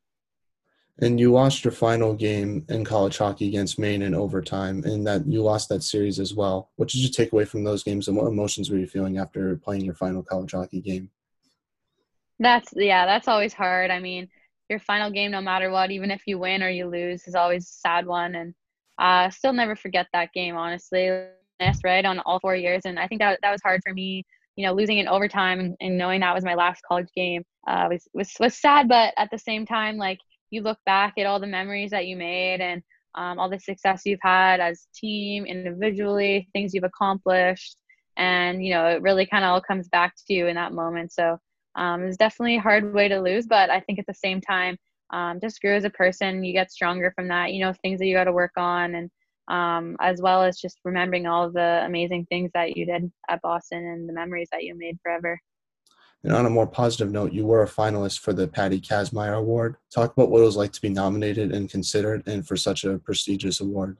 And 1.00 1.20
you 1.20 1.32
lost 1.32 1.64
your 1.64 1.72
final 1.72 2.12
game 2.12 2.64
in 2.68 2.84
college 2.84 3.18
hockey 3.18 3.46
against 3.46 3.78
Maine 3.78 4.02
in 4.02 4.14
overtime, 4.14 4.82
and 4.84 5.06
that 5.06 5.26
you 5.26 5.42
lost 5.42 5.68
that 5.68 5.84
series 5.84 6.18
as 6.18 6.34
well. 6.34 6.70
What 6.76 6.88
did 6.88 7.00
you 7.00 7.08
take 7.08 7.32
away 7.32 7.44
from 7.44 7.62
those 7.62 7.84
games, 7.84 8.08
and 8.08 8.16
what 8.16 8.26
emotions 8.26 8.68
were 8.68 8.78
you 8.78 8.86
feeling 8.88 9.18
after 9.18 9.56
playing 9.56 9.84
your 9.84 9.94
final 9.94 10.22
college 10.24 10.52
hockey 10.52 10.80
game? 10.80 11.10
That's 12.40 12.72
yeah, 12.74 13.06
that's 13.06 13.28
always 13.28 13.52
hard. 13.52 13.90
I 13.90 14.00
mean, 14.00 14.28
your 14.68 14.80
final 14.80 15.10
game, 15.10 15.30
no 15.30 15.40
matter 15.40 15.70
what, 15.70 15.90
even 15.90 16.10
if 16.10 16.22
you 16.26 16.38
win 16.38 16.62
or 16.62 16.68
you 16.68 16.86
lose, 16.86 17.26
is 17.28 17.34
always 17.34 17.64
a 17.64 17.72
sad 17.72 18.06
one, 18.06 18.34
and 18.34 18.54
uh, 18.98 19.30
still 19.30 19.52
never 19.52 19.76
forget 19.76 20.06
that 20.12 20.32
game. 20.32 20.56
Honestly, 20.56 21.10
right 21.84 22.04
on 22.04 22.18
all 22.20 22.40
four 22.40 22.56
years, 22.56 22.82
and 22.84 22.98
I 22.98 23.06
think 23.06 23.20
that 23.20 23.38
that 23.42 23.52
was 23.52 23.62
hard 23.62 23.82
for 23.86 23.94
me. 23.94 24.24
You 24.56 24.66
know, 24.66 24.72
losing 24.72 24.98
in 24.98 25.06
overtime 25.06 25.60
and, 25.60 25.76
and 25.80 25.96
knowing 25.96 26.20
that 26.20 26.34
was 26.34 26.44
my 26.44 26.54
last 26.54 26.82
college 26.82 27.08
game 27.14 27.44
uh, 27.68 27.86
was 27.90 28.08
was 28.14 28.32
was 28.40 28.56
sad, 28.56 28.88
but 28.88 29.14
at 29.16 29.30
the 29.30 29.38
same 29.38 29.64
time, 29.64 29.96
like 29.96 30.18
you 30.50 30.62
look 30.62 30.78
back 30.86 31.14
at 31.18 31.26
all 31.26 31.40
the 31.40 31.46
memories 31.46 31.90
that 31.90 32.06
you 32.06 32.16
made 32.16 32.60
and 32.60 32.82
um, 33.14 33.38
all 33.38 33.48
the 33.48 33.58
success 33.58 34.02
you've 34.04 34.20
had 34.22 34.60
as 34.60 34.86
team 34.94 35.46
individually 35.46 36.48
things 36.52 36.74
you've 36.74 36.84
accomplished 36.84 37.76
and 38.16 38.64
you 38.64 38.72
know 38.72 38.86
it 38.86 39.02
really 39.02 39.26
kind 39.26 39.44
of 39.44 39.50
all 39.50 39.60
comes 39.60 39.88
back 39.88 40.14
to 40.26 40.34
you 40.34 40.46
in 40.46 40.54
that 40.56 40.72
moment. 40.72 41.12
So 41.12 41.38
um, 41.78 42.02
it's 42.02 42.16
definitely 42.16 42.56
a 42.56 42.60
hard 42.60 42.92
way 42.92 43.08
to 43.08 43.20
lose 43.20 43.46
but 43.46 43.70
i 43.70 43.80
think 43.80 43.98
at 43.98 44.06
the 44.06 44.14
same 44.14 44.40
time 44.40 44.76
um, 45.10 45.40
just 45.40 45.60
grew 45.60 45.74
as 45.74 45.84
a 45.84 45.90
person 45.90 46.44
you 46.44 46.52
get 46.52 46.70
stronger 46.70 47.12
from 47.14 47.28
that 47.28 47.52
you 47.52 47.64
know 47.64 47.72
things 47.82 47.98
that 47.98 48.06
you 48.06 48.14
got 48.14 48.24
to 48.24 48.32
work 48.32 48.52
on 48.56 48.94
and 48.94 49.10
um, 49.48 49.96
as 50.00 50.20
well 50.20 50.42
as 50.42 50.58
just 50.58 50.78
remembering 50.84 51.26
all 51.26 51.50
the 51.50 51.82
amazing 51.86 52.26
things 52.28 52.50
that 52.52 52.76
you 52.76 52.84
did 52.84 53.10
at 53.30 53.40
boston 53.40 53.86
and 53.86 54.08
the 54.08 54.12
memories 54.12 54.48
that 54.52 54.64
you 54.64 54.74
made 54.76 54.98
forever 55.02 55.40
and 56.24 56.32
on 56.32 56.46
a 56.46 56.50
more 56.50 56.66
positive 56.66 57.12
note, 57.12 57.32
you 57.32 57.46
were 57.46 57.62
a 57.62 57.68
finalist 57.68 58.20
for 58.20 58.32
the 58.32 58.48
Patty 58.48 58.80
Kazmaier 58.80 59.38
Award. 59.38 59.76
Talk 59.94 60.12
about 60.12 60.30
what 60.30 60.40
it 60.40 60.44
was 60.44 60.56
like 60.56 60.72
to 60.72 60.80
be 60.80 60.88
nominated 60.88 61.52
and 61.52 61.70
considered 61.70 62.26
and 62.26 62.46
for 62.46 62.56
such 62.56 62.84
a 62.84 62.98
prestigious 62.98 63.60
award. 63.60 63.98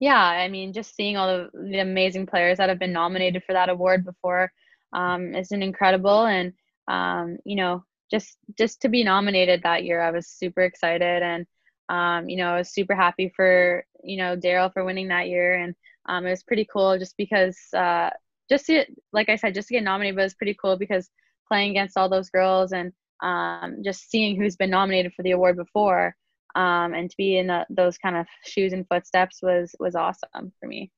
Yeah, 0.00 0.18
I 0.20 0.48
mean, 0.48 0.72
just 0.72 0.94
seeing 0.94 1.16
all 1.16 1.26
the, 1.26 1.50
the 1.70 1.78
amazing 1.78 2.26
players 2.26 2.58
that 2.58 2.68
have 2.68 2.78
been 2.78 2.92
nominated 2.92 3.42
for 3.44 3.52
that 3.52 3.68
award 3.68 4.04
before 4.04 4.52
um, 4.92 5.34
is 5.34 5.50
an 5.52 5.62
incredible. 5.62 6.26
And, 6.26 6.52
um, 6.88 7.38
you 7.44 7.56
know, 7.56 7.84
just 8.10 8.38
just 8.56 8.80
to 8.82 8.88
be 8.88 9.04
nominated 9.04 9.62
that 9.62 9.84
year, 9.84 10.00
I 10.00 10.10
was 10.10 10.28
super 10.28 10.62
excited. 10.62 11.22
And, 11.22 11.46
um, 11.88 12.28
you 12.28 12.36
know, 12.36 12.54
I 12.54 12.58
was 12.58 12.70
super 12.72 12.94
happy 12.94 13.32
for, 13.34 13.84
you 14.02 14.18
know, 14.18 14.36
Daryl 14.36 14.72
for 14.72 14.84
winning 14.84 15.08
that 15.08 15.28
year. 15.28 15.54
And 15.54 15.74
um, 16.06 16.26
it 16.26 16.30
was 16.30 16.42
pretty 16.42 16.66
cool 16.72 16.98
just 16.98 17.16
because 17.16 17.58
uh, 17.76 18.10
just 18.48 18.66
to 18.66 18.84
like 19.12 19.28
I 19.28 19.36
said, 19.36 19.54
just 19.54 19.68
to 19.68 19.74
get 19.74 19.84
nominated 19.84 20.16
was 20.16 20.34
pretty 20.34 20.56
cool 20.60 20.76
because 20.76 21.10
playing 21.46 21.70
against 21.70 21.96
all 21.96 22.08
those 22.08 22.30
girls 22.30 22.72
and 22.72 22.92
um, 23.22 23.78
just 23.84 24.10
seeing 24.10 24.36
who's 24.36 24.56
been 24.56 24.70
nominated 24.70 25.12
for 25.14 25.22
the 25.22 25.32
award 25.32 25.56
before 25.56 26.14
um, 26.54 26.94
and 26.94 27.10
to 27.10 27.16
be 27.16 27.38
in 27.38 27.48
the, 27.48 27.66
those 27.70 27.98
kind 27.98 28.16
of 28.16 28.26
shoes 28.44 28.72
and 28.72 28.86
footsteps 28.88 29.40
was 29.42 29.74
was 29.78 29.94
awesome 29.94 30.52
for 30.60 30.66
me. 30.66 30.90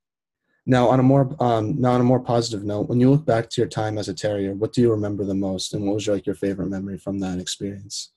Now, 0.66 0.88
on 0.88 1.00
a 1.00 1.02
more 1.02 1.34
um, 1.40 1.80
now 1.80 1.92
on 1.92 2.00
a 2.00 2.04
more 2.04 2.20
positive 2.20 2.64
note, 2.64 2.88
when 2.88 3.00
you 3.00 3.10
look 3.10 3.24
back 3.24 3.48
to 3.50 3.60
your 3.60 3.68
time 3.68 3.98
as 3.98 4.08
a 4.08 4.14
terrier, 4.14 4.54
what 4.54 4.72
do 4.72 4.80
you 4.80 4.90
remember 4.90 5.24
the 5.24 5.34
most, 5.34 5.74
and 5.74 5.86
what 5.86 5.94
was 5.94 6.06
your, 6.06 6.16
like 6.16 6.26
your 6.26 6.34
favorite 6.34 6.68
memory 6.68 6.98
from 6.98 7.18
that 7.20 7.38
experience? 7.38 8.12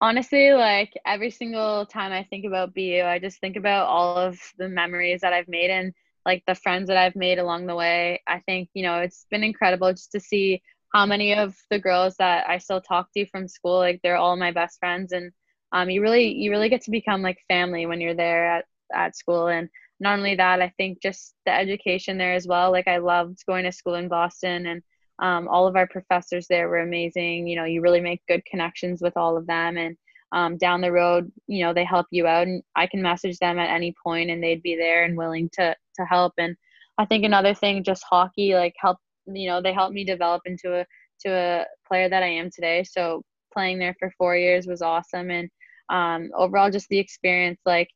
Honestly, 0.00 0.52
like 0.52 0.92
every 1.06 1.30
single 1.30 1.86
time 1.86 2.12
I 2.12 2.24
think 2.24 2.44
about 2.44 2.74
BU, 2.74 3.02
I 3.04 3.18
just 3.18 3.40
think 3.40 3.56
about 3.56 3.88
all 3.88 4.16
of 4.16 4.38
the 4.56 4.68
memories 4.68 5.20
that 5.22 5.32
I've 5.32 5.48
made 5.48 5.70
and 5.70 5.92
like 6.28 6.42
the 6.46 6.54
friends 6.54 6.88
that 6.88 6.98
I've 6.98 7.16
made 7.16 7.38
along 7.38 7.66
the 7.66 7.74
way. 7.74 8.20
I 8.26 8.40
think, 8.40 8.68
you 8.74 8.82
know, 8.82 8.98
it's 8.98 9.24
been 9.30 9.42
incredible 9.42 9.90
just 9.92 10.12
to 10.12 10.20
see 10.20 10.60
how 10.92 11.06
many 11.06 11.32
of 11.32 11.56
the 11.70 11.78
girls 11.78 12.16
that 12.18 12.46
I 12.46 12.58
still 12.58 12.82
talk 12.82 13.08
to 13.16 13.24
from 13.28 13.48
school, 13.48 13.78
like 13.78 14.00
they're 14.02 14.18
all 14.18 14.36
my 14.36 14.52
best 14.52 14.78
friends. 14.78 15.12
And 15.12 15.32
um, 15.72 15.88
you 15.88 16.02
really, 16.02 16.34
you 16.34 16.50
really 16.50 16.68
get 16.68 16.82
to 16.82 16.90
become 16.90 17.22
like 17.22 17.38
family 17.48 17.86
when 17.86 18.02
you're 18.02 18.14
there 18.14 18.46
at, 18.56 18.66
at 18.94 19.16
school. 19.16 19.48
And 19.48 19.70
not 20.00 20.18
only 20.18 20.34
that, 20.34 20.60
I 20.60 20.70
think 20.76 21.00
just 21.00 21.34
the 21.46 21.52
education 21.52 22.18
there 22.18 22.34
as 22.34 22.46
well. 22.46 22.72
Like 22.72 22.88
I 22.88 22.98
loved 22.98 23.38
going 23.46 23.64
to 23.64 23.72
school 23.72 23.94
in 23.94 24.08
Boston 24.08 24.66
and 24.66 24.82
um, 25.20 25.48
all 25.48 25.66
of 25.66 25.76
our 25.76 25.86
professors 25.86 26.46
there 26.46 26.68
were 26.68 26.80
amazing. 26.80 27.48
You 27.48 27.56
know, 27.56 27.64
you 27.64 27.80
really 27.80 28.02
make 28.02 28.20
good 28.28 28.44
connections 28.44 29.00
with 29.00 29.16
all 29.16 29.38
of 29.38 29.46
them. 29.46 29.78
And 29.78 29.96
um, 30.32 30.56
down 30.58 30.80
the 30.80 30.92
road, 30.92 31.30
you 31.46 31.64
know, 31.64 31.72
they 31.72 31.84
help 31.84 32.06
you 32.10 32.26
out 32.26 32.46
and 32.46 32.62
I 32.76 32.86
can 32.86 33.02
message 33.02 33.38
them 33.38 33.58
at 33.58 33.70
any 33.70 33.94
point 34.02 34.30
and 34.30 34.42
they'd 34.42 34.62
be 34.62 34.76
there 34.76 35.04
and 35.04 35.16
willing 35.16 35.48
to, 35.54 35.74
to 35.96 36.04
help. 36.04 36.34
And 36.38 36.56
I 36.98 37.06
think 37.06 37.24
another 37.24 37.54
thing, 37.54 37.84
just 37.84 38.04
hockey, 38.08 38.54
like 38.54 38.74
help, 38.78 38.98
you 39.26 39.48
know, 39.48 39.62
they 39.62 39.72
helped 39.72 39.94
me 39.94 40.04
develop 40.04 40.42
into 40.44 40.80
a, 40.80 40.86
to 41.20 41.30
a 41.30 41.64
player 41.86 42.08
that 42.08 42.22
I 42.22 42.28
am 42.28 42.50
today. 42.50 42.84
So 42.84 43.22
playing 43.52 43.78
there 43.78 43.96
for 43.98 44.12
four 44.18 44.36
years 44.36 44.66
was 44.66 44.82
awesome. 44.82 45.30
And 45.30 45.48
um, 45.90 46.30
overall, 46.36 46.70
just 46.70 46.88
the 46.88 46.98
experience, 46.98 47.60
like 47.64 47.88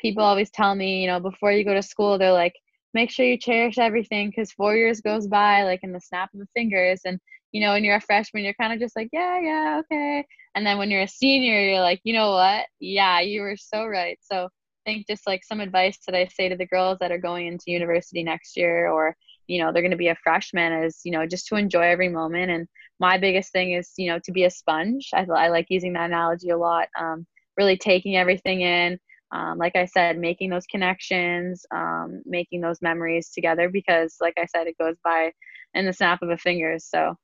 people 0.00 0.24
always 0.24 0.50
tell 0.50 0.74
me, 0.74 1.02
you 1.02 1.06
know, 1.06 1.20
before 1.20 1.52
you 1.52 1.64
go 1.64 1.74
to 1.74 1.82
school, 1.82 2.18
they're 2.18 2.32
like, 2.32 2.54
make 2.94 3.10
sure 3.10 3.26
you 3.26 3.36
cherish 3.36 3.76
everything 3.76 4.30
because 4.30 4.52
four 4.52 4.76
years 4.76 5.00
goes 5.00 5.26
by 5.26 5.64
like 5.64 5.80
in 5.82 5.92
the 5.92 6.00
snap 6.00 6.30
of 6.32 6.40
the 6.40 6.48
fingers. 6.54 7.00
And, 7.04 7.18
you 7.54 7.60
know, 7.60 7.72
when 7.72 7.84
you're 7.84 7.94
a 7.94 8.00
freshman, 8.00 8.42
you're 8.42 8.52
kind 8.54 8.72
of 8.72 8.80
just 8.80 8.96
like, 8.96 9.10
yeah, 9.12 9.40
yeah, 9.40 9.80
okay. 9.80 10.26
And 10.56 10.66
then 10.66 10.76
when 10.76 10.90
you're 10.90 11.02
a 11.02 11.08
senior, 11.08 11.60
you're 11.60 11.80
like, 11.80 12.00
you 12.02 12.12
know 12.12 12.32
what? 12.32 12.66
Yeah, 12.80 13.20
you 13.20 13.42
were 13.42 13.56
so 13.56 13.86
right. 13.86 14.18
So 14.22 14.46
I 14.46 14.50
think 14.84 15.06
just 15.06 15.24
like 15.24 15.44
some 15.44 15.60
advice 15.60 15.96
that 16.06 16.16
I 16.16 16.26
say 16.26 16.48
to 16.48 16.56
the 16.56 16.66
girls 16.66 16.98
that 16.98 17.12
are 17.12 17.18
going 17.18 17.46
into 17.46 17.66
university 17.70 18.24
next 18.24 18.56
year 18.56 18.90
or, 18.90 19.16
you 19.46 19.62
know, 19.62 19.72
they're 19.72 19.82
going 19.82 19.92
to 19.92 19.96
be 19.96 20.08
a 20.08 20.16
freshman 20.16 20.72
is, 20.82 21.00
you 21.04 21.12
know, 21.12 21.26
just 21.28 21.46
to 21.46 21.54
enjoy 21.54 21.82
every 21.82 22.08
moment. 22.08 22.50
And 22.50 22.66
my 22.98 23.18
biggest 23.18 23.52
thing 23.52 23.72
is, 23.72 23.92
you 23.96 24.10
know, 24.10 24.18
to 24.24 24.32
be 24.32 24.42
a 24.42 24.50
sponge. 24.50 25.10
I, 25.14 25.24
I 25.32 25.46
like 25.46 25.66
using 25.68 25.92
that 25.92 26.06
analogy 26.06 26.50
a 26.50 26.58
lot. 26.58 26.88
Um, 27.00 27.24
really 27.56 27.76
taking 27.76 28.16
everything 28.16 28.62
in. 28.62 28.98
Um, 29.30 29.58
like 29.58 29.76
I 29.76 29.84
said, 29.84 30.18
making 30.18 30.50
those 30.50 30.66
connections, 30.66 31.64
um, 31.72 32.20
making 32.26 32.62
those 32.62 32.82
memories 32.82 33.30
together 33.30 33.68
because, 33.68 34.16
like 34.20 34.34
I 34.36 34.46
said, 34.46 34.66
it 34.66 34.76
goes 34.76 34.96
by 35.04 35.30
in 35.72 35.86
the 35.86 35.92
snap 35.92 36.20
of 36.22 36.30
a 36.30 36.36
fingers. 36.36 36.84
So 36.84 37.16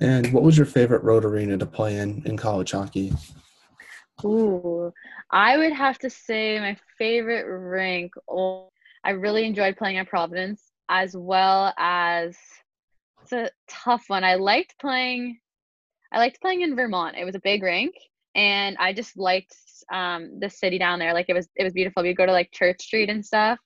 and 0.00 0.32
what 0.32 0.42
was 0.42 0.56
your 0.56 0.66
favorite 0.66 1.02
road 1.02 1.24
arena 1.24 1.58
to 1.58 1.66
play 1.66 1.98
in 1.98 2.22
in 2.24 2.36
college 2.36 2.72
hockey? 2.72 3.12
Ooh, 4.24 4.92
I 5.30 5.56
would 5.56 5.72
have 5.72 5.98
to 6.00 6.10
say 6.10 6.58
my 6.60 6.76
favorite 6.98 7.46
rink. 7.46 8.12
Oh, 8.28 8.68
I 9.04 9.10
really 9.10 9.46
enjoyed 9.46 9.76
playing 9.76 9.98
at 9.98 10.08
Providence 10.08 10.70
as 10.88 11.16
well 11.16 11.72
as 11.78 12.36
it's 13.22 13.32
a 13.32 13.50
tough 13.68 14.04
one. 14.08 14.24
I 14.24 14.34
liked 14.34 14.78
playing. 14.78 15.38
I 16.12 16.18
liked 16.18 16.40
playing 16.40 16.62
in 16.62 16.76
Vermont. 16.76 17.16
It 17.16 17.24
was 17.24 17.36
a 17.36 17.40
big 17.40 17.62
rink, 17.62 17.94
and 18.34 18.76
I 18.78 18.92
just 18.92 19.16
liked 19.16 19.54
um, 19.92 20.40
the 20.40 20.50
city 20.50 20.78
down 20.78 20.98
there. 20.98 21.14
Like 21.14 21.26
it 21.28 21.34
was, 21.34 21.48
it 21.56 21.64
was 21.64 21.72
beautiful. 21.72 22.02
We'd 22.02 22.16
go 22.16 22.26
to 22.26 22.32
like 22.32 22.50
Church 22.52 22.82
Street 22.82 23.08
and 23.08 23.24
stuff. 23.24 23.58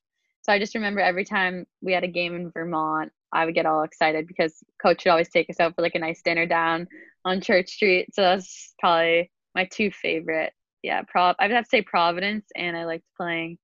So 0.43 0.53
I 0.53 0.59
just 0.59 0.75
remember 0.75 1.01
every 1.01 1.25
time 1.25 1.65
we 1.81 1.93
had 1.93 2.05
a 2.05 2.09
game 2.09 2.35
in 2.35 2.51
Vermont, 2.51 3.11
I 3.35 3.45
would 3.45 3.55
get 3.55 3.67
all 3.67 3.83
excited 3.83 4.29
because 4.29 4.63
coach 4.81 5.05
would 5.05 5.11
always 5.11 5.29
take 5.29 5.51
us 5.51 5.61
out 5.61 5.75
for 5.75 5.83
like 5.83 5.97
a 5.97 5.99
nice 5.99 6.23
dinner 6.23 6.47
down 6.47 6.87
on 7.25 7.41
Church 7.41 7.71
Street. 7.71 8.15
So 8.15 8.23
that's 8.23 8.75
probably 8.79 9.31
my 9.55 9.69
two 9.71 9.91
favorite. 9.91 10.53
Yeah, 10.83 11.03
Prov. 11.03 11.37
I 11.39 11.47
would 11.47 11.55
have 11.55 11.65
to 11.65 11.71
say 11.71 11.83
Providence, 11.83 12.47
and 12.55 12.77
I 12.77 12.85
liked 12.85 13.05
playing 13.17 13.59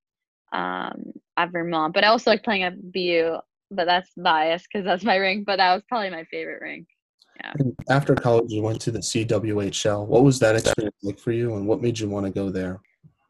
um, 0.53 1.13
at 1.37 1.53
Vermont, 1.53 1.95
but 1.95 2.05
I 2.05 2.09
also 2.09 2.31
like 2.31 2.43
playing 2.43 2.65
at 2.65 2.93
BU. 2.93 3.39
But 3.71 3.85
that's 3.85 4.11
biased 4.17 4.67
because 4.71 4.85
that's 4.85 5.05
my 5.05 5.17
rink. 5.17 5.47
But 5.47 5.59
that 5.59 5.73
was 5.73 5.85
probably 5.89 6.11
my 6.11 6.25
favorite 6.25 6.61
rink. 6.61 6.89
Yeah. 7.37 7.53
And 7.59 7.77
after 7.89 8.15
college, 8.17 8.51
you 8.51 8.63
went 8.63 8.81
to 8.83 8.91
the 8.91 8.99
CWHL. 8.99 10.07
What 10.07 10.25
was 10.25 10.41
that 10.41 10.57
experience 10.57 10.97
like 11.03 11.19
for 11.19 11.31
you, 11.31 11.55
and 11.55 11.69
what 11.69 11.81
made 11.81 11.99
you 11.99 12.09
want 12.09 12.27
to 12.27 12.33
go 12.33 12.51
there? 12.51 12.81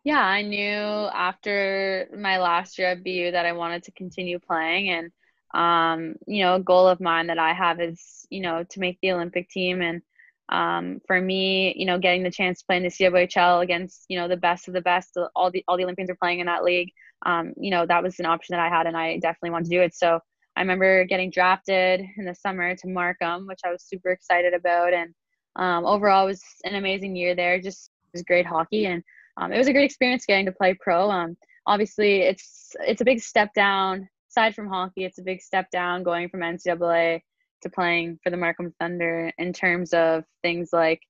Yeah, 0.03 0.25
I 0.25 0.41
knew 0.41 0.79
after 1.13 2.09
my 2.17 2.39
last 2.39 2.79
year 2.79 2.89
at 2.93 3.05
BU 3.05 3.33
that 3.33 3.45
I 3.45 3.53
wanted 3.53 3.83
to 3.85 3.93
continue 3.93 4.39
playing, 4.39 4.89
and 4.89 5.11
um, 5.55 6.15
you 6.27 6.43
know, 6.43 6.57
a 6.57 6.61
goal 6.61 6.87
of 6.87 7.01
mine 7.01 7.27
that 7.27 7.39
I 7.39 7.53
have 7.53 7.81
is, 7.81 8.27
you 8.31 8.41
know, 8.41 8.65
to 8.65 8.81
make 8.81 8.99
the 9.03 9.13
Olympic 9.13 9.49
team. 9.49 9.83
And 9.83 10.03
um, 10.49 11.01
for 11.07 11.21
me, 11.21 11.75
you 11.77 11.87
know, 11.87 11.99
getting 11.99 12.23
the 12.23 12.31
chance 12.31 12.61
to 12.61 12.67
play 12.67 12.77
in 12.77 12.83
the 12.83 12.89
CWHL 12.89 13.63
against, 13.63 14.05
you 14.09 14.19
know, 14.19 14.29
the 14.29 14.37
best 14.37 14.69
of 14.69 14.75
the 14.75 14.81
best, 14.81 15.17
all 15.35 15.51
the 15.51 15.65
all 15.67 15.77
the 15.77 15.85
Olympians 15.85 16.11
are 16.11 16.17
playing 16.17 16.41
in 16.41 16.47
that 16.47 16.65
league. 16.65 16.91
Um, 17.27 17.53
you 17.57 17.71
know, 17.71 17.85
that 17.87 18.03
was 18.03 18.19
an 18.19 18.27
option 18.27 18.55
that 18.55 18.65
I 18.65 18.69
had, 18.69 18.87
and 18.87 18.97
I 18.97 19.19
definitely 19.19 19.51
wanted 19.51 19.71
to 19.71 19.77
do 19.77 19.83
it. 19.83 19.95
So 19.95 20.21
I 20.57 20.61
remember 20.61 21.05
getting 21.05 21.31
drafted 21.31 22.01
in 22.17 22.25
the 22.25 22.35
summer 22.35 22.75
to 22.75 22.89
Markham, 22.89 23.47
which 23.47 23.61
I 23.65 23.71
was 23.71 23.85
super 23.85 24.11
excited 24.11 24.55
about. 24.55 24.93
And 24.93 25.15
um, 25.57 25.85
overall, 25.85 26.25
it 26.25 26.31
was 26.31 26.43
an 26.65 26.77
amazing 26.77 27.15
year 27.17 27.35
there. 27.35 27.61
Just 27.61 27.91
was 28.13 28.23
great 28.23 28.47
hockey, 28.47 28.87
and 28.87 29.03
um, 29.37 29.53
it 29.53 29.59
was 29.59 29.69
a 29.69 29.73
great 29.73 29.85
experience 29.85 30.27
getting 30.27 30.47
to 30.47 30.53
play 30.53 30.75
pro. 30.81 31.11
Um, 31.11 31.37
obviously, 31.67 32.21
it's 32.23 32.75
it's 32.81 33.01
a 33.01 33.05
big 33.05 33.21
step 33.21 33.53
down 33.55 34.09
aside 34.31 34.55
from 34.55 34.69
hockey, 34.69 35.05
it's 35.05 35.19
a 35.19 35.23
big 35.23 35.41
step 35.41 35.71
down 35.71 36.03
going 36.03 36.29
from 36.29 36.41
NCAA 36.41 37.21
to 37.63 37.71
playing 37.71 38.19
for 38.23 38.31
the 38.31 38.37
Markham 38.37 38.73
Thunder 38.79 39.33
in 39.39 39.53
terms 39.53 39.93
of 39.93 40.25
things 40.43 40.71
like, 40.73 41.03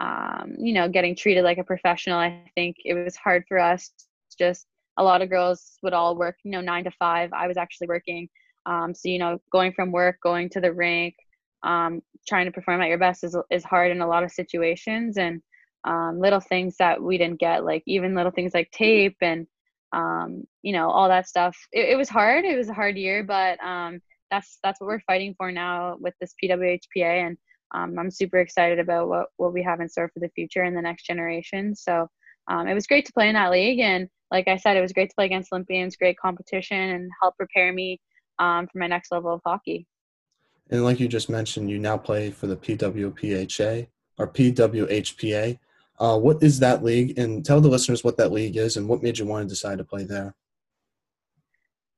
um, 0.00 0.54
you 0.58 0.74
know, 0.74 0.88
getting 0.88 1.14
treated 1.14 1.44
like 1.44 1.58
a 1.58 1.64
professional. 1.64 2.18
I 2.18 2.44
think 2.54 2.76
it 2.84 2.94
was 2.94 3.16
hard 3.16 3.44
for 3.48 3.58
us. 3.58 3.90
Just 4.38 4.66
a 4.96 5.04
lot 5.04 5.22
of 5.22 5.30
girls 5.30 5.78
would 5.82 5.92
all 5.92 6.16
work, 6.16 6.36
you 6.44 6.50
know, 6.50 6.60
nine 6.60 6.84
to 6.84 6.90
five. 6.98 7.32
I 7.32 7.46
was 7.46 7.56
actually 7.56 7.86
working. 7.86 8.28
Um, 8.66 8.94
so, 8.94 9.08
you 9.08 9.18
know, 9.18 9.38
going 9.52 9.72
from 9.72 9.92
work, 9.92 10.16
going 10.22 10.48
to 10.50 10.60
the 10.60 10.72
rink, 10.72 11.14
um, 11.62 12.02
trying 12.26 12.46
to 12.46 12.52
perform 12.52 12.80
at 12.80 12.88
your 12.88 12.98
best 12.98 13.24
is, 13.24 13.36
is 13.50 13.64
hard 13.64 13.90
in 13.90 14.00
a 14.00 14.06
lot 14.06 14.24
of 14.24 14.30
situations. 14.30 15.16
And 15.16 15.42
um, 15.84 16.18
little 16.18 16.40
things 16.40 16.76
that 16.78 17.02
we 17.02 17.18
didn't 17.18 17.40
get, 17.40 17.64
like 17.64 17.82
even 17.86 18.14
little 18.14 18.32
things 18.32 18.54
like 18.54 18.70
tape 18.70 19.16
and 19.20 19.46
um, 19.94 20.44
you 20.62 20.72
know 20.72 20.90
all 20.90 21.08
that 21.08 21.28
stuff. 21.28 21.56
It, 21.72 21.90
it, 21.90 21.96
was 21.96 22.08
hard. 22.08 22.44
It 22.44 22.56
was 22.56 22.68
a 22.68 22.74
hard 22.74 22.96
year, 22.96 23.22
but 23.22 23.62
um, 23.64 24.00
that's 24.30 24.58
that's 24.62 24.80
what 24.80 24.88
we're 24.88 25.00
fighting 25.00 25.34
for 25.38 25.52
now 25.52 25.96
with 26.00 26.14
this 26.20 26.34
PWHPA, 26.42 27.26
and 27.26 27.38
um, 27.74 27.98
I'm 27.98 28.10
super 28.10 28.38
excited 28.38 28.78
about 28.78 29.08
what 29.08 29.26
what 29.36 29.54
we 29.54 29.62
have 29.62 29.80
in 29.80 29.88
store 29.88 30.10
for 30.12 30.20
the 30.20 30.30
future 30.34 30.62
and 30.62 30.76
the 30.76 30.82
next 30.82 31.06
generation. 31.06 31.74
So 31.76 32.08
um, 32.50 32.66
it 32.66 32.74
was 32.74 32.86
great 32.86 33.06
to 33.06 33.12
play 33.12 33.28
in 33.28 33.34
that 33.34 33.52
league, 33.52 33.80
and 33.80 34.08
like 34.30 34.48
I 34.48 34.56
said, 34.56 34.76
it 34.76 34.82
was 34.82 34.92
great 34.92 35.10
to 35.10 35.14
play 35.14 35.26
against 35.26 35.52
Olympians, 35.52 35.96
great 35.96 36.18
competition, 36.18 36.76
and 36.76 37.10
help 37.22 37.36
prepare 37.36 37.72
me 37.72 38.00
um, 38.40 38.66
for 38.66 38.78
my 38.78 38.88
next 38.88 39.12
level 39.12 39.32
of 39.32 39.40
hockey. 39.46 39.86
And 40.70 40.82
like 40.82 40.98
you 40.98 41.08
just 41.08 41.30
mentioned, 41.30 41.70
you 41.70 41.78
now 41.78 41.96
play 41.96 42.30
for 42.30 42.46
the 42.46 42.56
PWPHA 42.56 43.86
or 44.18 44.26
PWHPA. 44.26 45.58
Uh, 45.98 46.18
what 46.18 46.42
is 46.42 46.58
that 46.58 46.82
league? 46.82 47.18
And 47.18 47.44
tell 47.44 47.60
the 47.60 47.68
listeners 47.68 48.02
what 48.02 48.16
that 48.16 48.32
league 48.32 48.56
is 48.56 48.76
and 48.76 48.88
what 48.88 49.02
made 49.02 49.18
you 49.18 49.26
want 49.26 49.44
to 49.44 49.48
decide 49.48 49.78
to 49.78 49.84
play 49.84 50.04
there. 50.04 50.34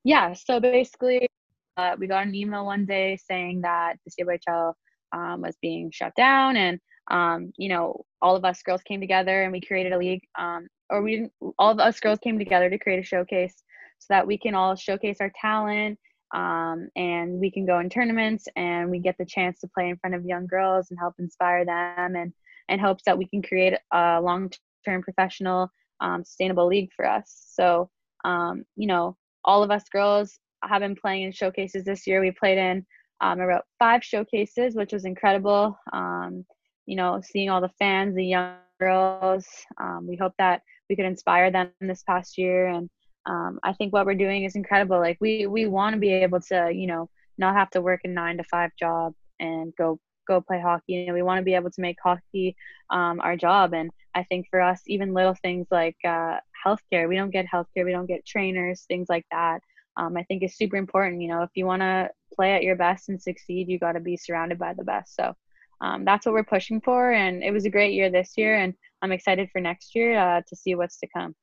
Yeah, 0.03 0.33
so 0.33 0.59
basically, 0.59 1.27
uh, 1.75 1.95
we 1.99 2.07
got 2.07 2.25
an 2.25 2.35
email 2.35 2.65
one 2.65 2.85
day 2.85 3.17
saying 3.17 3.61
that 3.61 3.97
the 4.05 4.23
CWHL 4.23 4.73
um, 5.13 5.41
was 5.41 5.55
being 5.61 5.91
shut 5.91 6.13
down, 6.15 6.55
and 6.55 6.79
um, 7.09 7.51
you 7.57 7.69
know, 7.69 8.05
all 8.21 8.35
of 8.35 8.45
us 8.45 8.61
girls 8.61 8.81
came 8.83 8.99
together 8.99 9.43
and 9.43 9.51
we 9.51 9.61
created 9.61 9.93
a 9.93 9.97
league. 9.97 10.21
Um, 10.37 10.67
or 10.89 11.01
we 11.01 11.15
didn't, 11.15 11.33
all 11.59 11.71
of 11.71 11.79
us 11.79 11.99
girls 11.99 12.19
came 12.19 12.39
together 12.39 12.69
to 12.69 12.77
create 12.77 12.99
a 12.99 13.03
showcase 13.03 13.55
so 13.99 14.07
that 14.09 14.27
we 14.27 14.37
can 14.37 14.55
all 14.55 14.75
showcase 14.75 15.17
our 15.19 15.31
talent 15.39 15.99
um, 16.33 16.89
and 16.95 17.39
we 17.39 17.51
can 17.51 17.65
go 17.65 17.79
in 17.79 17.89
tournaments 17.89 18.47
and 18.55 18.89
we 18.89 18.99
get 18.99 19.15
the 19.17 19.25
chance 19.25 19.59
to 19.59 19.67
play 19.67 19.89
in 19.89 19.97
front 19.97 20.15
of 20.15 20.25
young 20.25 20.45
girls 20.47 20.87
and 20.89 20.99
help 20.99 21.15
inspire 21.19 21.65
them 21.65 22.15
and 22.15 22.33
in 22.69 22.79
hopes 22.79 23.03
that 23.05 23.17
we 23.17 23.27
can 23.27 23.41
create 23.41 23.73
a 23.93 24.19
long-term 24.21 25.01
professional 25.01 25.69
um, 26.01 26.23
sustainable 26.23 26.67
league 26.67 26.89
for 26.95 27.07
us. 27.07 27.51
So 27.53 27.89
um, 28.25 28.63
you 28.75 28.87
know 28.87 29.15
all 29.45 29.63
of 29.63 29.71
us 29.71 29.83
girls 29.89 30.39
have 30.63 30.81
been 30.81 30.95
playing 30.95 31.23
in 31.23 31.31
showcases 31.31 31.83
this 31.83 32.07
year. 32.07 32.19
We 32.21 32.31
played 32.31 32.57
in 32.57 32.85
um, 33.21 33.39
about 33.39 33.65
five 33.79 34.03
showcases 34.03 34.75
which 34.75 34.93
was 34.93 35.05
incredible. 35.05 35.77
Um, 35.93 36.45
you 36.85 36.95
know 36.95 37.21
seeing 37.23 37.49
all 37.49 37.61
the 37.61 37.71
fans 37.79 38.15
the 38.15 38.25
young 38.25 38.55
girls 38.79 39.45
um, 39.81 40.05
we 40.07 40.15
hope 40.15 40.33
that 40.37 40.61
we 40.89 40.95
could 40.95 41.05
inspire 41.05 41.51
them 41.51 41.71
this 41.81 42.03
past 42.03 42.37
year. 42.37 42.67
And 42.67 42.89
um, 43.25 43.59
I 43.63 43.73
think 43.73 43.93
what 43.93 44.05
we're 44.05 44.15
doing 44.15 44.43
is 44.45 44.55
incredible. 44.55 44.99
Like 44.99 45.17
we 45.19 45.47
we 45.47 45.65
want 45.65 45.93
to 45.93 45.99
be 45.99 46.11
able 46.11 46.41
to 46.41 46.71
you 46.73 46.87
know 46.87 47.09
not 47.37 47.55
have 47.55 47.69
to 47.71 47.81
work 47.81 48.01
a 48.03 48.07
nine 48.07 48.37
to 48.37 48.43
five 48.43 48.71
job 48.79 49.13
and 49.39 49.73
go 49.77 49.99
go 50.27 50.41
play 50.41 50.61
hockey. 50.61 51.05
Know, 51.05 51.13
we 51.13 51.21
want 51.21 51.39
to 51.39 51.43
be 51.43 51.55
able 51.55 51.71
to 51.71 51.81
make 51.81 51.97
hockey 52.01 52.55
um, 52.89 53.19
our 53.21 53.35
job. 53.35 53.73
And 53.73 53.89
I 54.13 54.23
think 54.23 54.47
for 54.49 54.61
us, 54.61 54.81
even 54.87 55.13
little 55.13 55.35
things 55.35 55.67
like 55.71 55.97
uh, 56.05 56.37
healthcare, 56.65 57.07
we 57.07 57.15
don't 57.15 57.31
get 57.31 57.45
healthcare, 57.45 57.85
we 57.85 57.91
don't 57.91 58.05
get 58.05 58.25
trainers, 58.25 58.83
things 58.87 59.07
like 59.09 59.25
that. 59.31 59.61
Um, 59.95 60.15
I 60.15 60.23
think 60.23 60.43
is 60.43 60.55
super 60.55 60.75
important. 60.75 61.21
You 61.21 61.29
know, 61.29 61.41
if 61.41 61.49
you 61.55 61.65
want 61.65 61.81
to 61.81 62.09
play 62.35 62.53
at 62.53 62.63
your 62.63 62.75
best 62.75 63.09
and 63.09 63.21
succeed, 63.21 63.67
you 63.67 63.79
got 63.79 63.93
to 63.93 63.99
be 63.99 64.17
surrounded 64.17 64.59
by 64.59 64.73
the 64.73 64.83
best. 64.83 65.15
So 65.15 65.35
um, 65.81 66.05
that's 66.05 66.25
what 66.25 66.33
we're 66.33 66.43
pushing 66.43 66.81
for. 66.81 67.11
And 67.11 67.43
it 67.43 67.51
was 67.51 67.65
a 67.65 67.69
great 67.69 67.93
year 67.93 68.09
this 68.09 68.33
year, 68.37 68.55
and 68.57 68.73
I'm 69.01 69.11
excited 69.11 69.49
for 69.51 69.61
next 69.61 69.95
year 69.95 70.17
uh, 70.17 70.41
to 70.47 70.55
see 70.55 70.75
what's 70.75 70.97
to 70.99 71.07
come. 71.07 71.35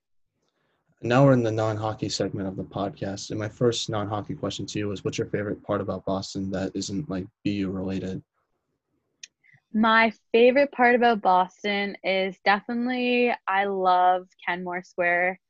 Now 1.03 1.25
we're 1.25 1.35
in 1.35 1.43
the 1.43 1.53
non-hockey 1.53 2.09
segment 2.09 2.49
of 2.49 2.57
the 2.57 2.65
podcast, 2.65 3.31
and 3.31 3.39
my 3.39 3.49
first 3.49 3.91
non-hockey 3.91 4.35
question 4.35 4.65
to 4.67 4.79
you 4.79 4.91
is: 4.91 5.05
What's 5.05 5.19
your 5.19 5.27
favorite 5.27 5.63
part 5.63 5.83
about 5.83 6.07
Boston 6.07 6.51
that 6.53 6.73
isn't 6.75 7.11
like 7.11 7.27
BU 7.45 7.71
related? 7.71 8.23
My 9.77 10.13
favorite 10.31 10.71
part 10.71 10.95
about 10.95 11.21
Boston 11.21 11.97
is 12.05 12.39
definitely 12.45 13.35
I 13.49 13.65
love 13.65 14.29
Kenmore 14.47 14.85
Square. 14.85 15.41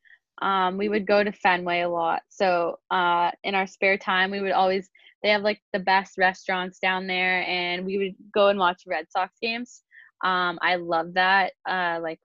Um, 0.40 0.78
we 0.78 0.88
would 0.88 1.06
go 1.06 1.22
to 1.22 1.30
Fenway 1.30 1.80
a 1.80 1.88
lot. 1.90 2.22
So 2.30 2.78
uh, 2.90 3.32
in 3.44 3.54
our 3.54 3.66
spare 3.66 3.98
time, 3.98 4.30
we 4.30 4.40
would 4.40 4.52
always 4.52 4.88
they 5.22 5.28
have 5.28 5.42
like 5.42 5.60
the 5.74 5.78
best 5.78 6.16
restaurants 6.16 6.78
down 6.78 7.06
there, 7.06 7.42
and 7.46 7.84
we 7.84 7.98
would 7.98 8.14
go 8.32 8.48
and 8.48 8.58
watch 8.58 8.82
Red 8.86 9.06
Sox 9.10 9.34
games. 9.42 9.82
Um, 10.24 10.58
I 10.62 10.76
love 10.76 11.14
that. 11.14 11.52
Uh, 11.68 11.98
like 12.02 12.20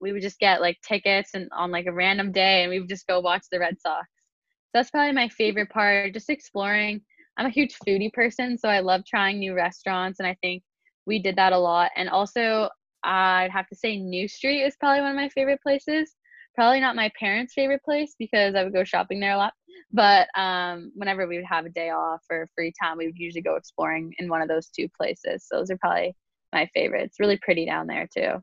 we 0.00 0.12
would 0.12 0.22
just 0.22 0.40
get 0.40 0.60
like 0.60 0.78
tickets 0.82 1.30
and 1.34 1.48
on 1.52 1.70
like 1.70 1.86
a 1.86 1.92
random 1.92 2.32
day 2.32 2.62
and 2.62 2.70
we 2.70 2.80
would 2.80 2.88
just 2.88 3.06
go 3.06 3.20
watch 3.20 3.44
the 3.52 3.60
Red 3.60 3.80
Sox. 3.80 4.08
So 4.08 4.80
that's 4.80 4.90
probably 4.90 5.12
my 5.12 5.28
favorite 5.28 5.70
part, 5.70 6.14
just 6.14 6.30
exploring. 6.30 7.02
I'm 7.36 7.46
a 7.46 7.50
huge 7.50 7.76
foodie 7.86 8.12
person, 8.12 8.58
so 8.58 8.68
I 8.68 8.80
love 8.80 9.04
trying 9.06 9.38
new 9.38 9.54
restaurants 9.54 10.18
and 10.18 10.26
I 10.26 10.36
think 10.42 10.64
we 11.06 11.18
did 11.18 11.36
that 11.36 11.52
a 11.52 11.58
lot. 11.58 11.90
And 11.96 12.08
also 12.08 12.68
I'd 13.02 13.50
have 13.50 13.68
to 13.68 13.76
say 13.76 13.98
Newbury 13.98 14.28
Street 14.28 14.62
is 14.62 14.76
probably 14.80 15.02
one 15.02 15.10
of 15.10 15.16
my 15.16 15.28
favorite 15.28 15.60
places. 15.62 16.14
Probably 16.54 16.80
not 16.80 16.96
my 16.96 17.10
parents' 17.18 17.52
favorite 17.52 17.82
place 17.84 18.14
because 18.18 18.54
I 18.54 18.62
would 18.62 18.72
go 18.72 18.84
shopping 18.84 19.20
there 19.20 19.32
a 19.32 19.36
lot. 19.36 19.52
But 19.92 20.28
um, 20.38 20.92
whenever 20.94 21.26
we 21.26 21.36
would 21.36 21.44
have 21.46 21.66
a 21.66 21.70
day 21.70 21.90
off 21.90 22.22
or 22.30 22.48
free 22.54 22.72
time, 22.80 22.96
we 22.96 23.06
would 23.06 23.18
usually 23.18 23.42
go 23.42 23.56
exploring 23.56 24.14
in 24.18 24.28
one 24.28 24.40
of 24.40 24.48
those 24.48 24.68
two 24.68 24.88
places. 24.96 25.46
So 25.46 25.58
those 25.58 25.70
are 25.70 25.78
probably 25.78 26.14
my 26.52 26.70
favorites. 26.72 27.16
Really 27.18 27.38
pretty 27.38 27.66
down 27.66 27.88
there 27.88 28.08
too. 28.16 28.42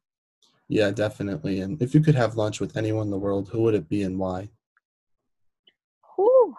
Yeah, 0.67 0.91
definitely. 0.91 1.61
And 1.61 1.81
if 1.81 1.93
you 1.93 2.01
could 2.01 2.15
have 2.15 2.35
lunch 2.35 2.59
with 2.59 2.77
anyone 2.77 3.07
in 3.07 3.11
the 3.11 3.17
world, 3.17 3.49
who 3.49 3.61
would 3.63 3.75
it 3.75 3.89
be 3.89 4.03
and 4.03 4.19
why? 4.19 4.49
Whew. 6.15 6.55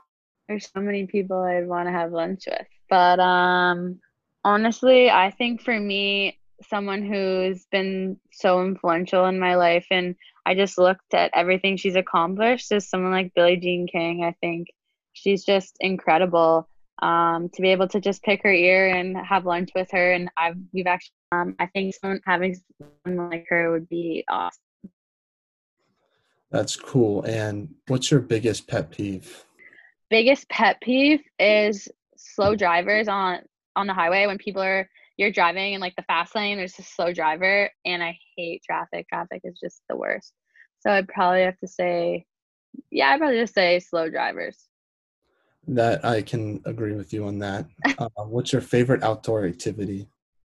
There's 0.49 0.71
so 0.75 0.81
many 0.81 1.07
people 1.07 1.41
I'd 1.43 1.69
want 1.69 1.87
to 1.87 1.93
have 1.93 2.13
lunch 2.13 2.45
with. 2.47 2.67
But 2.91 3.21
um 3.21 4.01
honestly, 4.45 5.11
I 5.11 5.31
think 5.31 5.63
for 5.63 5.79
me, 5.79 6.39
someone 6.69 7.05
who's 7.05 7.67
been 7.71 8.19
so 8.33 8.63
influential 8.63 9.27
in 9.27 9.39
my 9.39 9.57
life 9.57 9.87
and 9.91 10.15
I 10.45 10.55
just 10.55 10.79
looked 10.79 11.15
at 11.15 11.31
everything 11.35 11.77
she's 11.77 11.97
accomplished 11.97 12.73
is 12.73 12.89
someone 12.89 13.13
like 13.13 13.33
Billie 13.35 13.57
Jean 13.57 13.87
King. 13.87 14.25
I 14.25 14.35
think 14.41 14.69
she's 15.13 15.45
just 15.45 15.77
incredible. 15.81 16.69
Um, 17.01 17.49
to 17.55 17.63
be 17.63 17.71
able 17.71 17.89
to 17.89 18.01
just 18.01 18.23
pick 18.23 18.43
her 18.45 18.53
ear 18.53 18.89
and 18.95 19.17
have 19.17 19.45
lunch 19.45 19.71
with 19.75 19.89
her 19.91 20.13
and 20.13 20.31
I've 20.39 20.57
we've 20.73 20.87
actually 20.87 21.15
um, 21.33 21.57
I 21.59 21.67
think 21.67 21.95
someone 21.97 22.21
having 22.25 22.57
someone 23.05 23.31
like 23.31 23.47
her 23.49 23.73
would 23.73 23.89
be 23.89 24.25
awesome. 24.29 24.61
That's 26.53 26.77
cool. 26.77 27.23
And 27.25 27.75
what's 27.89 28.11
your 28.11 28.21
biggest 28.21 28.69
pet 28.69 28.91
peeve? 28.91 29.45
Biggest 30.11 30.49
pet 30.49 30.81
peeve 30.81 31.23
is 31.41 31.89
slow 32.17 32.55
drivers 32.55 33.09
on 33.09 33.41
on 33.77 33.87
the 33.87 33.95
highway 33.95 34.27
when 34.27 34.39
people 34.39 34.63
are 34.63 34.89
you're 35.17 35.31
driving 35.31 35.75
in 35.75 35.81
like 35.81 35.95
the 35.97 36.03
fast 36.03 36.35
lane. 36.35 36.57
There's 36.57 36.79
a 36.79 36.83
slow 36.83 37.13
driver, 37.13 37.71
and 37.85 38.03
I 38.03 38.19
hate 38.37 38.63
traffic. 38.65 39.07
Traffic 39.09 39.43
is 39.45 39.59
just 39.63 39.83
the 39.89 39.97
worst. 39.97 40.33
So 40.81 40.91
I'd 40.91 41.09
probably 41.09 41.43
have 41.43 41.59
to 41.59 41.69
say, 41.69 42.27
yeah, 42.91 43.11
I'd 43.11 43.19
probably 43.19 43.39
just 43.39 43.55
say 43.55 43.79
slow 43.79 44.09
drivers. 44.09 44.69
That 45.69 46.05
I 46.05 46.23
can 46.23 46.61
agree 46.65 46.95
with 46.95 47.13
you 47.13 47.27
on 47.27 47.39
that. 47.39 47.67
uh, 47.99 48.09
what's 48.25 48.53
your 48.53 48.63
favorite 48.63 49.03
outdoor 49.03 49.47
activity? 49.47 50.09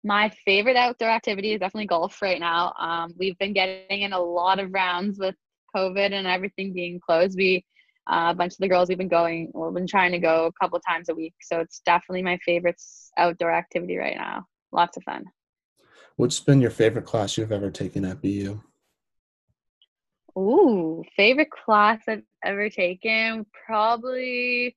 My 0.04 0.32
favorite 0.46 0.78
outdoor 0.78 1.10
activity 1.10 1.54
is 1.54 1.60
definitely 1.60 1.88
golf 1.88 2.22
right 2.22 2.40
now. 2.40 2.74
Um, 2.80 3.14
we've 3.18 3.38
been 3.38 3.54
getting 3.54 4.02
in 4.02 4.14
a 4.14 4.20
lot 4.20 4.60
of 4.60 4.74
rounds 4.74 5.20
with 5.20 5.36
COVID 5.76 6.12
and 6.14 6.28
everything 6.28 6.74
being 6.74 7.00
closed. 7.00 7.38
We 7.38 7.66
uh, 8.08 8.28
a 8.32 8.36
bunch 8.36 8.54
of 8.54 8.60
the 8.60 8.68
girls 8.68 8.90
we've 8.90 8.98
been 8.98 9.08
going, 9.08 9.52
we've 9.54 9.74
been 9.74 9.88
trying 9.88 10.12
to 10.12 10.20
go 10.20 10.46
a 10.46 10.64
couple 10.64 10.80
times 10.80 11.10
a 11.10 11.16
week. 11.16 11.34
So 11.42 11.60
it's 11.60 11.82
definitely 11.86 12.24
my 12.24 12.38
favorite 12.46 12.82
outdoor 13.18 13.52
activity 13.52 13.98
right 13.98 14.18
now. 14.18 14.46
Lots 14.72 14.98
of 14.98 15.04
fun. 15.04 15.26
What's 16.16 16.40
been 16.40 16.62
your 16.62 16.72
favorite 16.72 17.06
class 17.06 17.38
you've 17.38 17.52
ever 17.52 17.72
taken 17.72 18.06
at 18.06 18.22
BU? 18.22 18.62
Ooh, 20.38 21.04
favorite 21.16 21.50
class 21.50 22.02
I've 22.08 22.24
ever 22.44 22.70
taken? 22.70 23.46
Probably, 23.66 24.76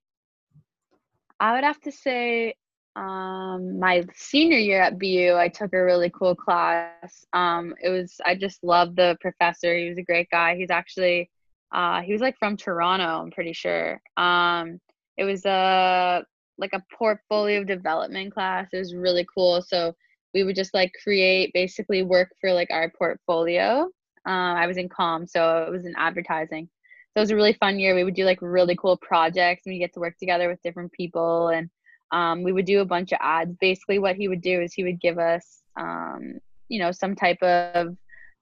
I 1.38 1.55
would 1.55 1.64
have 1.64 1.81
to 1.83 1.93
say 1.93 2.55
um, 2.99 3.79
my 3.79 4.05
senior 4.14 4.59
year 4.59 4.81
at 4.81 4.99
BU, 4.99 5.35
I 5.37 5.49
took 5.49 5.73
a 5.73 5.85
really 5.85 6.11
cool 6.11 6.35
class. 6.35 7.25
Um, 7.33 7.75
it 7.83 7.91
was 7.91 8.17
I 8.25 8.35
just 8.35 8.64
loved 8.64 8.97
the 8.97 9.17
professor. 9.21 9.77
He 9.77 9.88
was 9.88 9.99
a 9.99 10.03
great 10.03 10.29
guy. 10.31 10.57
He's 10.57 10.71
actually 10.71 11.31
uh, 11.73 12.01
he 12.03 12.13
was 12.13 12.21
like 12.21 12.39
from 12.39 12.57
Toronto, 12.57 13.23
I'm 13.23 13.31
pretty 13.31 13.53
sure. 13.53 14.01
Um, 14.17 14.81
it 15.17 15.25
was 15.25 15.45
a 15.45 16.25
like 16.59 16.73
a 16.73 16.83
portfolio 16.97 17.65
development 17.65 18.33
class. 18.33 18.69
It 18.73 18.79
was 18.79 18.95
really 18.95 19.27
cool. 19.33 19.63
So 19.63 19.95
we 20.35 20.45
would 20.45 20.57
just 20.57 20.75
like 20.75 20.93
create 21.03 21.53
basically 21.55 22.03
work 22.03 22.31
for 22.41 22.53
like 22.53 22.71
our 22.71 22.91
portfolio. 22.91 23.91
Um, 24.27 24.57
I 24.57 24.67
was 24.67 24.77
in 24.77 24.89
com, 24.89 25.27
so 25.27 25.65
it 25.67 25.71
was 25.71 25.87
in 25.87 25.95
advertising. 25.97 26.69
So 27.13 27.21
it 27.21 27.21
was 27.21 27.31
a 27.31 27.37
really 27.37 27.55
fun 27.55 27.79
year. 27.79 27.95
We 27.95 28.05
would 28.05 28.15
do 28.15 28.25
like 28.25 28.39
really 28.43 28.77
cool 28.77 28.97
projects 28.97 29.67
and 29.67 29.73
we 29.73 29.79
get 29.79 29.95
to 29.95 30.01
work 30.01 30.19
together 30.19 30.49
with 30.49 30.63
different 30.63 30.93
people 30.93 31.49
and 31.49 31.71
um, 32.11 32.43
we 32.43 32.53
would 32.53 32.65
do 32.65 32.81
a 32.81 32.87
bunch 32.87 33.13
of 33.13 33.19
ads. 33.21 33.55
Basically, 33.61 33.99
what 33.99 34.17
he 34.17 34.29
would 34.29 34.41
do 34.41 34.61
is 34.61 34.73
he 34.73 34.85
would 34.85 35.01
give 35.01 35.19
us, 35.19 35.63
um, 35.79 36.39
you 36.69 36.79
know, 36.79 36.93
some 36.93 37.15
type 37.15 37.43
of 37.43 37.97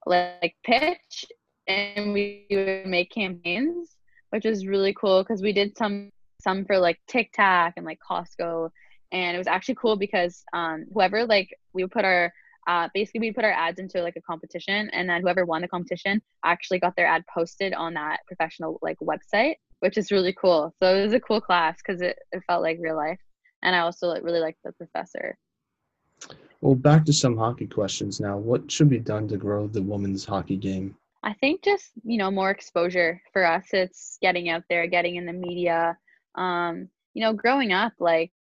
like 0.06 0.54
pitch, 0.64 1.24
and 1.68 2.12
we 2.12 2.46
would 2.50 2.86
make 2.86 3.10
campaigns, 3.10 3.96
which 4.30 4.44
was 4.44 4.66
really 4.66 4.94
cool 4.94 5.22
because 5.22 5.42
we 5.42 5.52
did 5.52 5.76
some 5.76 6.10
some 6.42 6.64
for 6.64 6.78
like 6.78 6.98
TikTok 7.08 7.74
and 7.76 7.86
like 7.86 7.98
Costco, 8.08 8.70
and 9.12 9.34
it 9.34 9.38
was 9.38 9.46
actually 9.46 9.76
cool 9.76 9.96
because 9.96 10.42
um, 10.52 10.86
whoever 10.92 11.24
like 11.24 11.56
we 11.72 11.82
would 11.84 11.92
put 11.92 12.04
our 12.04 12.32
uh, 12.66 12.88
basically 12.94 13.20
we 13.20 13.32
put 13.32 13.44
our 13.44 13.52
ads 13.52 13.78
into 13.78 14.02
like 14.02 14.16
a 14.16 14.20
competition 14.22 14.90
and 14.92 15.08
then 15.08 15.22
whoever 15.22 15.44
won 15.44 15.62
the 15.62 15.68
competition 15.68 16.20
actually 16.44 16.80
got 16.80 16.96
their 16.96 17.06
ad 17.06 17.22
posted 17.32 17.72
on 17.72 17.94
that 17.94 18.18
professional 18.26 18.78
like 18.82 18.96
website 19.00 19.54
which 19.80 19.98
is 19.98 20.10
really 20.10 20.32
cool. 20.32 20.74
So 20.80 20.94
it 20.94 21.02
was 21.02 21.12
a 21.12 21.20
cool 21.20 21.40
class 21.40 21.76
because 21.84 22.00
it, 22.00 22.18
it 22.32 22.42
felt 22.46 22.62
like 22.62 22.78
real 22.80 22.96
life. 22.96 23.20
And 23.62 23.74
i 23.74 23.80
also 23.80 24.08
like, 24.08 24.22
really 24.22 24.40
liked 24.40 24.58
the 24.64 24.72
professor. 24.72 25.36
Well 26.60 26.74
back 26.74 27.04
to 27.06 27.12
some 27.12 27.36
hockey 27.36 27.66
questions 27.66 28.20
now. 28.20 28.36
What 28.36 28.70
should 28.70 28.88
be 28.88 28.98
done 28.98 29.28
to 29.28 29.36
grow 29.36 29.66
the 29.66 29.82
women's 29.82 30.24
hockey 30.24 30.56
game 30.56 30.96
i 31.26 31.34
think 31.40 31.62
just 31.62 31.90
you 32.04 32.16
know 32.16 32.30
more 32.30 32.50
exposure 32.50 33.20
for 33.32 33.44
us. 33.44 33.66
It's 33.72 34.16
getting 34.22 34.48
out 34.48 34.62
there 34.70 34.86
getting 34.86 35.16
in 35.16 35.26
the 35.26 35.32
media. 35.32 35.98
Um 36.36 36.88
you 37.14 37.22
know 37.22 37.32
growing 37.34 37.72
up 37.72 37.92
like 37.98 38.30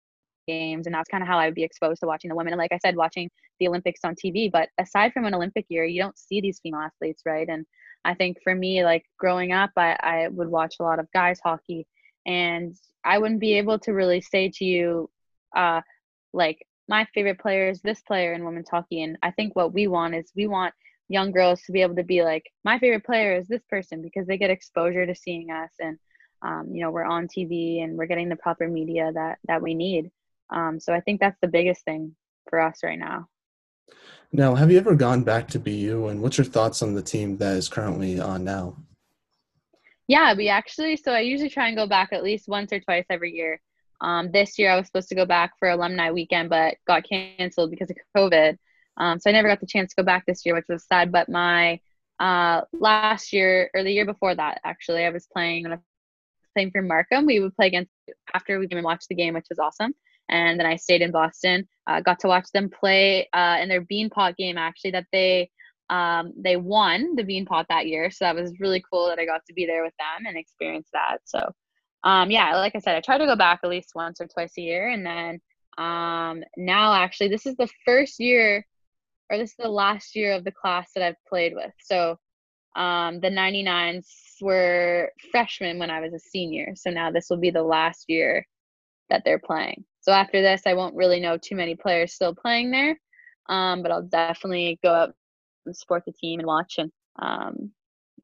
games 0.46 0.86
and 0.86 0.94
that's 0.94 1.08
kind 1.08 1.22
of 1.22 1.28
how 1.28 1.38
i 1.38 1.46
would 1.46 1.56
be 1.56 1.64
exposed 1.64 2.00
to 2.00 2.06
watching 2.06 2.28
the 2.28 2.36
women. 2.36 2.52
And 2.52 2.58
like 2.58 2.72
i 2.72 2.78
said 2.78 2.96
watching 2.96 3.28
the 3.58 3.68
olympics 3.68 4.00
on 4.04 4.14
tv 4.14 4.50
but 4.52 4.68
aside 4.78 5.12
from 5.12 5.24
an 5.24 5.34
olympic 5.34 5.66
year 5.68 5.84
you 5.84 6.00
don't 6.00 6.18
see 6.18 6.40
these 6.40 6.60
female 6.62 6.80
athletes 6.80 7.22
right? 7.26 7.48
And 7.48 7.66
i 8.04 8.14
think 8.14 8.38
for 8.44 8.54
me 8.54 8.84
like 8.84 9.04
growing 9.18 9.52
up 9.52 9.70
i, 9.76 9.96
I 10.00 10.28
would 10.28 10.48
watch 10.48 10.76
a 10.78 10.84
lot 10.84 11.00
of 11.00 11.10
guys 11.12 11.40
hockey. 11.44 11.86
And 12.26 12.74
i 13.04 13.18
wouldn't 13.18 13.40
be 13.40 13.54
able 13.54 13.78
to 13.80 13.92
really 13.92 14.20
say 14.20 14.50
to 14.54 14.64
you 14.64 15.10
uh 15.56 15.80
like 16.32 16.64
my 16.88 17.04
favorite 17.14 17.40
player 17.40 17.68
is 17.68 17.80
this 17.82 18.00
player 18.02 18.32
in 18.32 18.44
women's 18.44 18.70
hockey. 18.70 19.02
And 19.02 19.18
i 19.22 19.32
think 19.32 19.56
what 19.56 19.74
we 19.74 19.88
want 19.88 20.14
is 20.14 20.30
we 20.36 20.46
want 20.46 20.72
young 21.08 21.30
girls 21.30 21.62
to 21.62 21.72
be 21.72 21.82
able 21.82 21.96
to 21.96 22.02
be 22.02 22.22
like 22.22 22.44
my 22.64 22.78
favorite 22.78 23.04
player 23.04 23.36
is 23.36 23.46
this 23.46 23.62
person 23.68 24.02
because 24.02 24.26
they 24.26 24.36
get 24.36 24.50
exposure 24.50 25.06
to 25.06 25.14
seeing 25.14 25.50
us 25.50 25.70
and 25.78 25.98
um, 26.42 26.68
you 26.72 26.82
know 26.82 26.90
we're 26.90 27.04
on 27.04 27.28
tv 27.28 27.82
and 27.82 27.96
we're 27.96 28.06
getting 28.06 28.28
the 28.28 28.36
proper 28.36 28.68
media 28.68 29.12
that 29.14 29.38
that 29.46 29.62
we 29.62 29.74
need 29.74 30.10
um, 30.50 30.78
so 30.80 30.92
I 30.94 31.00
think 31.00 31.20
that's 31.20 31.38
the 31.40 31.48
biggest 31.48 31.84
thing 31.84 32.14
for 32.48 32.60
us 32.60 32.80
right 32.82 32.98
now. 32.98 33.28
Now, 34.32 34.54
have 34.54 34.70
you 34.70 34.78
ever 34.78 34.94
gone 34.94 35.22
back 35.22 35.48
to 35.48 35.58
BU, 35.58 36.08
and 36.08 36.20
what's 36.20 36.38
your 36.38 36.44
thoughts 36.44 36.82
on 36.82 36.94
the 36.94 37.02
team 37.02 37.36
that 37.38 37.56
is 37.56 37.68
currently 37.68 38.20
on 38.20 38.44
now? 38.44 38.76
Yeah, 40.08 40.34
we 40.34 40.48
actually. 40.48 40.96
So 40.96 41.12
I 41.12 41.20
usually 41.20 41.50
try 41.50 41.68
and 41.68 41.76
go 41.76 41.86
back 41.86 42.12
at 42.12 42.22
least 42.22 42.48
once 42.48 42.72
or 42.72 42.80
twice 42.80 43.06
every 43.10 43.32
year. 43.32 43.60
Um, 44.00 44.30
this 44.30 44.58
year 44.58 44.70
I 44.70 44.76
was 44.76 44.86
supposed 44.86 45.08
to 45.08 45.14
go 45.14 45.24
back 45.24 45.52
for 45.58 45.68
alumni 45.68 46.10
weekend, 46.10 46.50
but 46.50 46.76
got 46.86 47.08
canceled 47.08 47.70
because 47.70 47.90
of 47.90 47.96
COVID. 48.16 48.58
Um, 48.96 49.18
so 49.18 49.30
I 49.30 49.32
never 49.32 49.48
got 49.48 49.60
the 49.60 49.66
chance 49.66 49.90
to 49.90 50.02
go 50.02 50.06
back 50.06 50.24
this 50.26 50.44
year, 50.44 50.54
which 50.54 50.66
was 50.68 50.84
sad. 50.84 51.12
But 51.12 51.28
my 51.28 51.80
uh, 52.18 52.62
last 52.72 53.32
year 53.32 53.70
or 53.74 53.82
the 53.82 53.92
year 53.92 54.06
before 54.06 54.34
that, 54.34 54.60
actually, 54.64 55.04
I 55.04 55.10
was 55.10 55.26
playing 55.32 55.64
when 55.64 55.72
I 55.72 55.76
was 55.76 55.84
playing 56.54 56.70
for 56.70 56.82
Markham. 56.82 57.26
We 57.26 57.40
would 57.40 57.54
play 57.54 57.66
against 57.68 57.90
after 58.34 58.58
we 58.58 58.68
came 58.68 58.78
and 58.78 58.84
watched 58.84 59.08
the 59.08 59.14
game, 59.14 59.34
which 59.34 59.46
was 59.50 59.58
awesome 59.58 59.94
and 60.28 60.58
then 60.58 60.66
I 60.66 60.76
stayed 60.76 61.02
in 61.02 61.10
Boston. 61.10 61.68
Uh, 61.86 62.00
got 62.00 62.20
to 62.20 62.28
watch 62.28 62.50
them 62.52 62.70
play 62.70 63.28
uh, 63.32 63.58
in 63.60 63.68
their 63.68 63.82
Beanpot 63.82 64.36
game 64.36 64.58
actually 64.58 64.92
that 64.92 65.06
they 65.12 65.50
um, 65.88 66.32
they 66.36 66.56
won 66.56 67.14
the 67.14 67.22
Beanpot 67.22 67.66
that 67.68 67.86
year, 67.86 68.10
so 68.10 68.24
that 68.24 68.34
was 68.34 68.58
really 68.58 68.82
cool 68.90 69.06
that 69.06 69.20
I 69.20 69.24
got 69.24 69.42
to 69.46 69.52
be 69.52 69.66
there 69.66 69.84
with 69.84 69.94
them 69.98 70.26
and 70.26 70.36
experience 70.36 70.88
that. 70.92 71.18
So 71.24 71.52
um, 72.02 72.30
yeah, 72.30 72.56
like 72.56 72.74
I 72.74 72.80
said, 72.80 72.96
I 72.96 73.00
try 73.00 73.18
to 73.18 73.26
go 73.26 73.36
back 73.36 73.60
at 73.62 73.70
least 73.70 73.92
once 73.94 74.20
or 74.20 74.26
twice 74.26 74.54
a 74.58 74.62
year, 74.62 74.88
and 74.88 75.06
then 75.06 75.40
um, 75.78 76.42
now 76.56 76.94
actually 76.94 77.28
this 77.28 77.46
is 77.46 77.54
the 77.56 77.68
first 77.84 78.18
year 78.18 78.66
or 79.30 79.38
this 79.38 79.50
is 79.50 79.56
the 79.58 79.68
last 79.68 80.14
year 80.14 80.32
of 80.32 80.44
the 80.44 80.52
class 80.52 80.90
that 80.94 81.04
I've 81.04 81.24
played 81.28 81.54
with. 81.54 81.72
So 81.80 82.18
um, 82.76 83.20
the 83.20 83.30
99s 83.30 84.06
were 84.40 85.10
freshmen 85.30 85.78
when 85.78 85.90
I 85.90 86.00
was 86.00 86.12
a 86.12 86.18
senior, 86.18 86.72
so 86.74 86.90
now 86.90 87.10
this 87.10 87.26
will 87.30 87.38
be 87.38 87.50
the 87.50 87.62
last 87.62 88.04
year 88.08 88.46
that 89.10 89.22
they're 89.24 89.38
playing. 89.38 89.84
So 90.00 90.12
after 90.12 90.42
this, 90.42 90.62
I 90.66 90.74
won't 90.74 90.94
really 90.94 91.20
know 91.20 91.36
too 91.36 91.56
many 91.56 91.74
players 91.74 92.12
still 92.12 92.34
playing 92.34 92.70
there, 92.70 92.98
um, 93.48 93.82
but 93.82 93.90
I'll 93.90 94.02
definitely 94.02 94.78
go 94.84 94.90
up 94.90 95.14
and 95.64 95.76
support 95.76 96.04
the 96.06 96.12
team 96.12 96.40
and 96.40 96.46
watch. 96.46 96.74
And 96.78 96.92
um, 97.20 97.72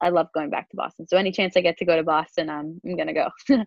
I 0.01 0.09
love 0.09 0.27
going 0.33 0.49
back 0.49 0.69
to 0.69 0.75
Boston. 0.75 1.07
So 1.07 1.17
any 1.17 1.31
chance 1.31 1.57
I 1.57 1.61
get 1.61 1.77
to 1.77 1.85
go 1.85 1.95
to 1.95 2.03
Boston, 2.03 2.49
I'm, 2.49 2.79
I'm 2.85 2.95
gonna 2.95 3.13
go. 3.13 3.29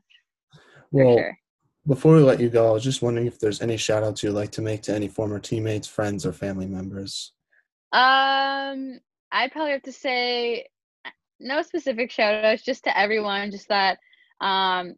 well, 0.93 1.17
sure. 1.17 1.39
Before 1.87 2.17
we 2.17 2.23
let 2.23 2.41
you 2.41 2.49
go, 2.49 2.69
I 2.69 2.73
was 2.73 2.85
just 2.85 3.03
wondering 3.03 3.27
if 3.27 3.39
there's 3.39 3.63
any 3.63 3.77
shout 3.77 4.03
outs 4.03 4.23
you'd 4.23 4.33
like 4.33 4.51
to 4.53 4.63
make 4.63 4.83
to 4.83 4.95
any 4.95 5.09
former 5.09 5.39
teammates, 5.39 5.87
friends, 5.87 6.27
or 6.27 6.33
family 6.33 6.67
members. 6.67 7.33
Um, 7.93 8.99
I'd 9.31 9.53
probably 9.53 9.73
have 9.73 9.83
to 9.83 9.93
say 9.93 10.67
no 11.39 11.63
specific 11.63 12.11
shout 12.11 12.45
outs, 12.45 12.63
just 12.63 12.85
to 12.85 12.99
everyone, 12.99 13.51
just 13.51 13.69
that 13.69 13.99
um, 14.41 14.95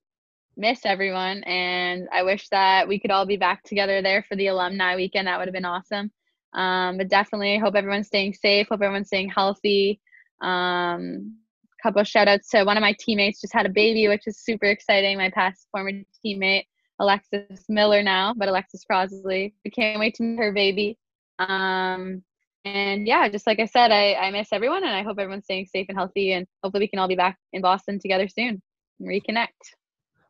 miss 0.59 0.81
everyone 0.85 1.45
and 1.45 2.09
i 2.13 2.25
wish 2.25 2.49
that 2.49 2.89
we 2.89 2.99
could 2.99 3.13
all 3.13 3.25
be 3.25 3.37
back 3.37 3.63
together 3.63 4.03
there 4.03 4.25
for 4.29 4.35
the 4.35 4.49
alumni 4.49 4.97
weekend. 4.97 5.29
That 5.29 5.39
would 5.39 5.47
have 5.47 5.55
been 5.55 5.65
awesome. 5.65 6.11
Um, 6.53 6.99
but 6.99 7.09
definitely 7.09 7.59
hope 7.59 7.77
everyone's 7.77 8.09
staying 8.09 8.35
safe 8.35 8.67
hope 8.69 8.83
everyone's 8.83 9.07
staying 9.07 9.29
healthy. 9.29 10.01
Um, 10.43 11.37
couple 11.81 12.03
shout 12.03 12.27
outs 12.27 12.49
to 12.51 12.65
one 12.65 12.77
of 12.77 12.81
my 12.81 12.97
teammates 12.99 13.41
just 13.41 13.55
had 13.55 13.67
a 13.67 13.69
baby 13.69 14.09
which 14.09 14.27
is 14.27 14.39
super 14.39 14.67
exciting 14.67 15.17
my 15.17 15.31
past 15.31 15.69
former 15.71 15.93
teammate 16.25 16.65
alexis 17.01 17.65
miller 17.69 18.03
now 18.03 18.35
but 18.37 18.49
alexis 18.49 18.85
crosley 18.91 19.53
we 19.65 19.71
can't 19.71 19.99
wait 19.99 20.15
to 20.15 20.23
meet 20.23 20.39
her 20.39 20.53
baby 20.53 20.99
um, 21.39 22.23
and 22.65 23.07
yeah 23.07 23.29
just 23.29 23.47
like 23.47 23.61
i 23.61 23.67
said 23.67 23.93
I, 23.93 24.15
I 24.15 24.31
miss 24.31 24.49
everyone 24.53 24.85
and 24.85 24.95
i 24.95 25.03
hope 25.03 25.19
everyone's 25.19 25.45
staying 25.45 25.67
safe 25.67 25.87
and 25.89 25.97
healthy 25.97 26.33
and 26.33 26.47
hopefully 26.63 26.85
we 26.85 26.89
can 26.89 26.99
all 26.99 27.09
be 27.09 27.17
back 27.17 27.39
in 27.53 27.63
boston 27.63 27.99
together 27.99 28.29
soon 28.29 28.61
and 29.01 29.09
reconnect 29.09 29.49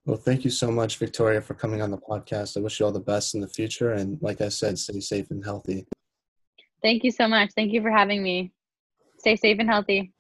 well, 0.09 0.17
thank 0.17 0.43
you 0.43 0.51
so 0.51 0.71
much, 0.71 0.97
Victoria, 0.97 1.43
for 1.43 1.53
coming 1.53 1.83
on 1.83 1.91
the 1.91 1.99
podcast. 1.99 2.57
I 2.57 2.61
wish 2.61 2.81
you 2.81 2.87
all 2.87 2.93
the 2.93 2.99
best 2.99 3.35
in 3.35 3.43
the 3.43 3.47
future. 3.47 3.93
And 3.93 4.17
like 4.23 4.41
I 4.41 4.49
said, 4.49 4.79
stay 4.79 5.01
safe 5.01 5.31
and 5.31 5.45
healthy. 5.45 5.87
Thank 6.83 7.05
you 7.05 7.11
so 7.11 7.29
much. 7.29 7.51
Thank 7.55 7.75
you 7.75 7.83
for 7.83 7.91
having 7.91 8.23
me. 8.23 8.51
Stay 9.19 9.37
safe 9.37 9.59
and 9.59 9.69
healthy. 9.69 10.15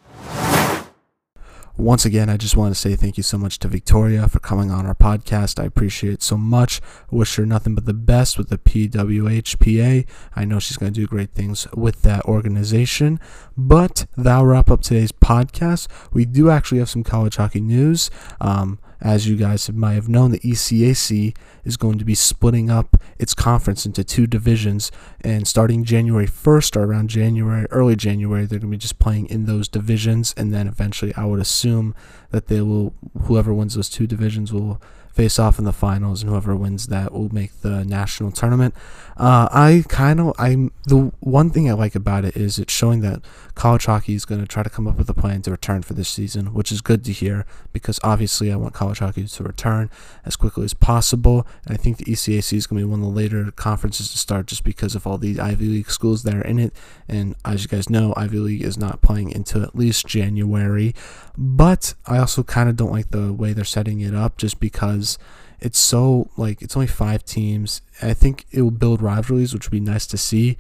Once 1.78 2.04
again, 2.04 2.28
I 2.28 2.36
just 2.36 2.56
want 2.56 2.74
to 2.74 2.80
say 2.80 2.96
thank 2.96 3.16
you 3.16 3.22
so 3.22 3.38
much 3.38 3.60
to 3.60 3.68
Victoria 3.68 4.26
for 4.26 4.40
coming 4.40 4.72
on 4.72 4.84
our 4.84 4.96
podcast. 4.96 5.62
I 5.62 5.64
appreciate 5.64 6.12
it 6.12 6.22
so 6.24 6.36
much. 6.36 6.80
I 7.12 7.14
wish 7.14 7.36
her 7.36 7.46
nothing 7.46 7.76
but 7.76 7.84
the 7.84 7.94
best 7.94 8.36
with 8.36 8.48
the 8.48 8.58
PWHPA. 8.58 10.04
I 10.34 10.44
know 10.44 10.58
she's 10.58 10.76
going 10.76 10.92
to 10.92 11.00
do 11.00 11.06
great 11.06 11.34
things 11.34 11.68
with 11.76 12.02
that 12.02 12.24
organization. 12.24 13.20
But 13.56 14.06
that'll 14.16 14.46
wrap 14.46 14.72
up 14.72 14.82
today's 14.82 15.12
podcast. 15.12 15.86
We 16.12 16.24
do 16.24 16.50
actually 16.50 16.78
have 16.78 16.90
some 16.90 17.04
college 17.04 17.36
hockey 17.36 17.60
news. 17.60 18.10
Um, 18.40 18.80
as 19.00 19.28
you 19.28 19.36
guys 19.36 19.70
might 19.70 19.94
have 19.94 20.08
known, 20.08 20.32
the 20.32 20.40
ECAC 20.40 21.36
is 21.64 21.76
going 21.76 21.98
to 21.98 22.04
be 22.04 22.14
splitting 22.14 22.70
up 22.70 22.96
its 23.18 23.34
conference 23.34 23.86
into 23.86 24.02
two 24.02 24.26
divisions. 24.26 24.90
And 25.20 25.46
starting 25.46 25.84
January 25.84 26.26
1st 26.26 26.76
or 26.76 26.84
around 26.84 27.08
January, 27.08 27.66
early 27.70 27.96
January, 27.96 28.46
they're 28.46 28.58
going 28.58 28.70
to 28.70 28.76
be 28.76 28.78
just 28.78 28.98
playing 28.98 29.26
in 29.26 29.46
those 29.46 29.68
divisions. 29.68 30.34
And 30.36 30.52
then 30.52 30.66
eventually, 30.66 31.14
I 31.14 31.24
would 31.26 31.40
assume 31.40 31.94
that 32.30 32.48
they 32.48 32.60
will, 32.60 32.94
whoever 33.22 33.54
wins 33.54 33.74
those 33.74 33.88
two 33.88 34.06
divisions 34.06 34.52
will 34.52 34.80
face 35.18 35.38
off 35.38 35.58
in 35.58 35.64
the 35.64 35.72
finals, 35.72 36.22
and 36.22 36.30
whoever 36.30 36.54
wins 36.54 36.86
that 36.86 37.12
will 37.12 37.28
make 37.34 37.60
the 37.62 37.84
national 37.84 38.30
tournament. 38.30 38.72
Uh, 39.18 39.48
I 39.50 39.84
kind 39.88 40.20
of, 40.20 40.32
I'm 40.38 40.70
the 40.84 41.12
one 41.18 41.50
thing 41.50 41.68
I 41.68 41.72
like 41.72 41.96
about 41.96 42.24
it 42.24 42.36
is 42.36 42.58
it's 42.60 42.72
showing 42.72 43.00
that 43.00 43.20
college 43.56 43.86
hockey 43.86 44.14
is 44.14 44.24
going 44.24 44.40
to 44.40 44.46
try 44.46 44.62
to 44.62 44.70
come 44.70 44.86
up 44.86 44.96
with 44.96 45.10
a 45.10 45.14
plan 45.14 45.42
to 45.42 45.50
return 45.50 45.82
for 45.82 45.94
this 45.94 46.08
season, 46.08 46.54
which 46.54 46.70
is 46.70 46.80
good 46.80 47.04
to 47.04 47.12
hear 47.12 47.44
because 47.72 47.98
obviously 48.04 48.52
I 48.52 48.56
want 48.56 48.74
college 48.74 49.00
hockey 49.00 49.26
to 49.26 49.42
return 49.42 49.90
as 50.24 50.36
quickly 50.36 50.64
as 50.64 50.72
possible. 50.72 51.48
And 51.64 51.74
I 51.74 51.76
think 51.76 51.96
the 51.96 52.04
ECAC 52.04 52.52
is 52.52 52.68
going 52.68 52.80
to 52.80 52.86
be 52.86 52.90
one 52.90 53.00
of 53.00 53.06
the 53.06 53.12
later 53.12 53.50
conferences 53.50 54.12
to 54.12 54.18
start 54.18 54.46
just 54.46 54.62
because 54.62 54.94
of 54.94 55.04
all 55.04 55.18
the 55.18 55.40
Ivy 55.40 55.66
League 55.66 55.90
schools 55.90 56.22
that 56.22 56.34
are 56.34 56.42
in 56.42 56.60
it. 56.60 56.72
And 57.08 57.34
as 57.44 57.62
you 57.62 57.68
guys 57.68 57.90
know, 57.90 58.14
Ivy 58.16 58.38
League 58.38 58.62
is 58.62 58.78
not 58.78 59.02
playing 59.02 59.34
until 59.34 59.64
at 59.64 59.74
least 59.74 60.06
January. 60.06 60.94
But 61.36 61.94
I 62.06 62.18
also 62.18 62.44
kind 62.44 62.68
of 62.68 62.76
don't 62.76 62.92
like 62.92 63.10
the 63.10 63.32
way 63.32 63.52
they're 63.52 63.64
setting 63.64 64.00
it 64.00 64.14
up 64.14 64.38
just 64.38 64.60
because 64.60 65.18
it's 65.60 65.78
so 65.78 66.30
like 66.36 66.62
it's 66.62 66.76
only 66.76 66.86
five 66.86 67.24
teams. 67.24 67.82
I 68.00 68.14
think 68.14 68.46
it 68.50 68.62
will 68.62 68.70
build 68.70 69.02
rivalries, 69.02 69.52
which 69.52 69.66
would 69.66 69.72
be 69.72 69.80
nice 69.80 70.06
to 70.08 70.16
see, 70.18 70.56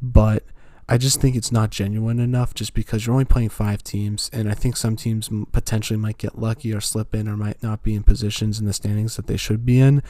but 0.00 0.44
I 0.88 0.98
just 0.98 1.20
think 1.20 1.36
it's 1.36 1.52
not 1.52 1.70
genuine 1.70 2.18
enough 2.18 2.54
just 2.54 2.74
because 2.74 3.06
you're 3.06 3.14
only 3.14 3.24
playing 3.24 3.48
five 3.50 3.82
teams, 3.82 4.28
and 4.32 4.50
I 4.50 4.54
think 4.54 4.76
some 4.76 4.96
teams 4.96 5.30
potentially 5.52 5.98
might 5.98 6.18
get 6.18 6.38
lucky 6.38 6.74
or 6.74 6.80
slip 6.80 7.14
in 7.14 7.28
or 7.28 7.36
might 7.36 7.62
not 7.62 7.82
be 7.82 7.94
in 7.94 8.02
positions 8.02 8.60
in 8.60 8.66
the 8.66 8.72
standings 8.72 9.16
that 9.16 9.26
they 9.26 9.36
should 9.36 9.64
be 9.64 9.80
in. 9.80 10.02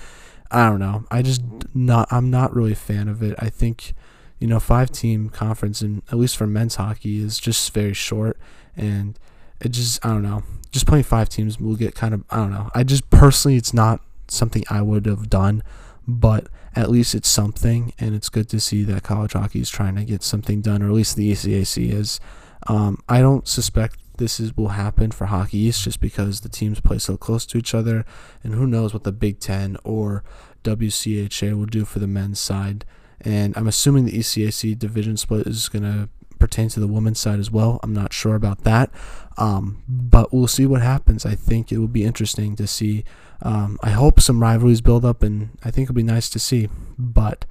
I 0.50 0.68
don't 0.68 0.80
know. 0.80 1.04
I 1.10 1.22
just 1.22 1.42
not. 1.74 2.08
I'm 2.10 2.30
not 2.30 2.54
really 2.54 2.72
a 2.72 2.76
fan 2.76 3.08
of 3.08 3.22
it. 3.22 3.34
I 3.38 3.48
think, 3.48 3.94
you 4.38 4.46
know, 4.46 4.58
five 4.60 4.90
team 4.90 5.28
conference 5.30 5.82
and 5.82 6.02
at 6.08 6.18
least 6.18 6.36
for 6.36 6.46
men's 6.46 6.74
hockey 6.76 7.22
is 7.22 7.38
just 7.38 7.72
very 7.72 7.94
short, 7.94 8.36
and 8.76 9.18
it 9.60 9.70
just 9.70 10.04
I 10.04 10.08
don't 10.08 10.22
know. 10.22 10.42
Just 10.70 10.86
playing 10.86 11.04
five 11.04 11.28
teams 11.28 11.60
will 11.60 11.76
get 11.76 11.94
kind 11.94 12.12
of 12.12 12.24
I 12.30 12.36
don't 12.36 12.50
know. 12.50 12.70
I 12.74 12.82
just 12.82 13.08
personally, 13.08 13.56
it's 13.56 13.72
not 13.72 14.00
something 14.32 14.64
I 14.70 14.82
would 14.82 15.06
have 15.06 15.30
done, 15.30 15.62
but 16.06 16.48
at 16.74 16.90
least 16.90 17.14
it's 17.14 17.28
something, 17.28 17.92
and 17.98 18.14
it's 18.14 18.28
good 18.28 18.48
to 18.50 18.60
see 18.60 18.82
that 18.84 19.02
college 19.02 19.34
hockey 19.34 19.60
is 19.60 19.70
trying 19.70 19.96
to 19.96 20.04
get 20.04 20.22
something 20.22 20.60
done, 20.60 20.82
or 20.82 20.86
at 20.86 20.92
least 20.92 21.16
the 21.16 21.30
ECAC 21.30 21.92
is. 21.92 22.20
Um, 22.66 22.98
I 23.08 23.20
don't 23.20 23.46
suspect 23.46 23.98
this 24.18 24.38
is 24.38 24.56
will 24.56 24.68
happen 24.68 25.10
for 25.10 25.26
Hockey 25.26 25.58
East 25.58 25.84
just 25.84 26.00
because 26.00 26.40
the 26.40 26.48
teams 26.48 26.80
play 26.80 26.98
so 26.98 27.16
close 27.16 27.44
to 27.46 27.58
each 27.58 27.74
other, 27.74 28.04
and 28.42 28.54
who 28.54 28.66
knows 28.66 28.92
what 28.92 29.04
the 29.04 29.12
Big 29.12 29.40
Ten 29.40 29.76
or 29.84 30.22
WCHA 30.64 31.56
will 31.56 31.66
do 31.66 31.84
for 31.84 31.98
the 31.98 32.06
men's 32.06 32.38
side 32.38 32.84
and 33.24 33.56
I'm 33.56 33.68
assuming 33.68 34.04
the 34.04 34.18
ECAC 34.18 34.78
division 34.78 35.16
split 35.16 35.46
is 35.46 35.68
going 35.68 35.84
to 35.84 36.08
pertain 36.38 36.68
to 36.70 36.80
the 36.80 36.88
women's 36.88 37.20
side 37.20 37.38
as 37.38 37.50
well. 37.50 37.78
I'm 37.82 37.92
not 37.92 38.12
sure 38.12 38.34
about 38.34 38.64
that, 38.64 38.90
um, 39.38 39.82
but 39.88 40.32
we'll 40.32 40.48
see 40.48 40.66
what 40.66 40.82
happens. 40.82 41.24
I 41.24 41.36
think 41.36 41.70
it 41.70 41.78
will 41.78 41.88
be 41.88 42.04
interesting 42.04 42.56
to 42.56 42.66
see. 42.66 43.04
Um, 43.42 43.78
I 43.82 43.90
hope 43.90 44.20
some 44.20 44.40
rivalries 44.40 44.80
build 44.80 45.04
up, 45.04 45.22
and 45.22 45.50
I 45.64 45.70
think 45.70 45.86
it'll 45.86 45.94
be 45.94 46.02
nice 46.02 46.30
to 46.30 46.38
see. 46.38 46.68
But 46.98 47.44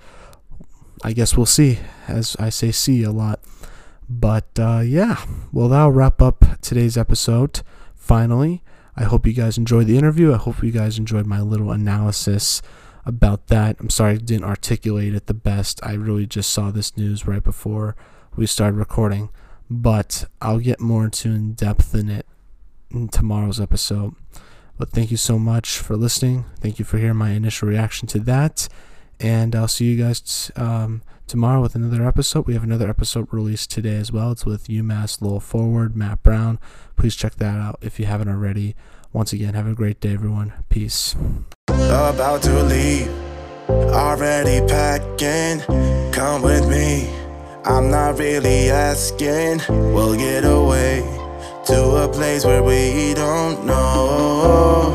I 1.03 1.13
guess 1.13 1.35
we'll 1.35 1.45
see. 1.45 1.79
As 2.07 2.35
I 2.39 2.49
say, 2.49 2.71
see 2.71 3.03
a 3.03 3.11
lot. 3.11 3.39
But 4.09 4.47
uh, 4.59 4.81
yeah, 4.83 5.25
well, 5.51 5.67
that'll 5.69 5.91
wrap 5.91 6.21
up 6.21 6.45
today's 6.61 6.97
episode. 6.97 7.61
Finally, 7.95 8.63
I 8.95 9.03
hope 9.03 9.25
you 9.25 9.33
guys 9.33 9.57
enjoyed 9.57 9.87
the 9.87 9.97
interview. 9.97 10.33
I 10.33 10.37
hope 10.37 10.63
you 10.63 10.71
guys 10.71 10.97
enjoyed 10.97 11.25
my 11.25 11.39
little 11.39 11.71
analysis 11.71 12.61
about 13.05 13.47
that. 13.47 13.77
I'm 13.79 13.89
sorry 13.89 14.13
I 14.13 14.17
didn't 14.17 14.45
articulate 14.45 15.15
it 15.15 15.27
the 15.27 15.33
best. 15.33 15.79
I 15.83 15.93
really 15.93 16.27
just 16.27 16.51
saw 16.51 16.71
this 16.71 16.97
news 16.97 17.25
right 17.25 17.43
before 17.43 17.95
we 18.35 18.45
started 18.45 18.77
recording, 18.77 19.29
but 19.69 20.25
I'll 20.41 20.59
get 20.59 20.79
more 20.79 21.05
into 21.05 21.29
in 21.29 21.53
depth 21.53 21.95
in 21.95 22.09
it 22.09 22.25
in 22.91 23.07
tomorrow's 23.07 23.59
episode. 23.59 24.15
But 24.81 24.89
thank 24.89 25.11
you 25.11 25.17
so 25.17 25.37
much 25.37 25.77
for 25.77 25.95
listening. 25.95 26.45
Thank 26.59 26.79
you 26.79 26.85
for 26.85 26.97
hearing 26.97 27.17
my 27.17 27.29
initial 27.29 27.69
reaction 27.69 28.07
to 28.07 28.19
that. 28.21 28.67
And 29.19 29.55
I'll 29.55 29.67
see 29.67 29.85
you 29.85 30.03
guys 30.03 30.49
um, 30.55 31.03
tomorrow 31.27 31.61
with 31.61 31.75
another 31.75 32.03
episode. 32.03 32.47
We 32.47 32.55
have 32.55 32.63
another 32.63 32.89
episode 32.89 33.27
released 33.31 33.69
today 33.69 33.97
as 33.97 34.11
well. 34.11 34.31
It's 34.31 34.43
with 34.43 34.69
UMass 34.69 35.21
Lowell 35.21 35.39
Forward, 35.39 35.95
Matt 35.95 36.23
Brown. 36.23 36.57
Please 36.95 37.15
check 37.15 37.35
that 37.35 37.59
out 37.59 37.77
if 37.83 37.99
you 37.99 38.07
haven't 38.07 38.27
already. 38.27 38.75
Once 39.13 39.31
again, 39.31 39.53
have 39.53 39.67
a 39.67 39.75
great 39.75 39.99
day, 39.99 40.13
everyone. 40.13 40.51
Peace. 40.69 41.15
About 41.67 42.41
to 42.41 42.63
leave, 42.63 43.07
already 43.69 44.67
packing. 44.67 45.59
Come 46.11 46.41
with 46.41 46.67
me. 46.67 47.07
I'm 47.65 47.91
not 47.91 48.17
really 48.17 48.71
asking. 48.71 49.61
We'll 49.93 50.17
get 50.17 50.43
away 50.43 51.20
to 51.65 52.03
a 52.03 52.07
place 52.07 52.43
where 52.45 52.63
we 52.63 53.13
don't 53.13 53.65
know. 53.65 54.93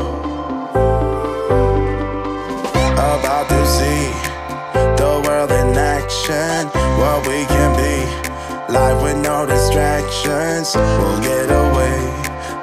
About 2.93 3.47
to 3.49 3.65
see 3.65 4.11
the 4.97 5.21
world 5.25 5.51
in 5.51 5.77
action, 5.77 6.67
what 6.99 7.25
we 7.27 7.45
can 7.45 7.71
be. 7.77 8.73
Life 8.73 9.01
with 9.01 9.17
no 9.17 9.45
distractions, 9.45 10.75
we'll 10.75 11.21
get 11.21 11.49
away. 11.49 11.97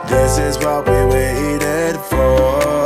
This 0.08 0.38
is 0.38 0.58
what 0.58 0.86
we 0.86 1.04
waited 1.06 1.98
for. 2.00 2.83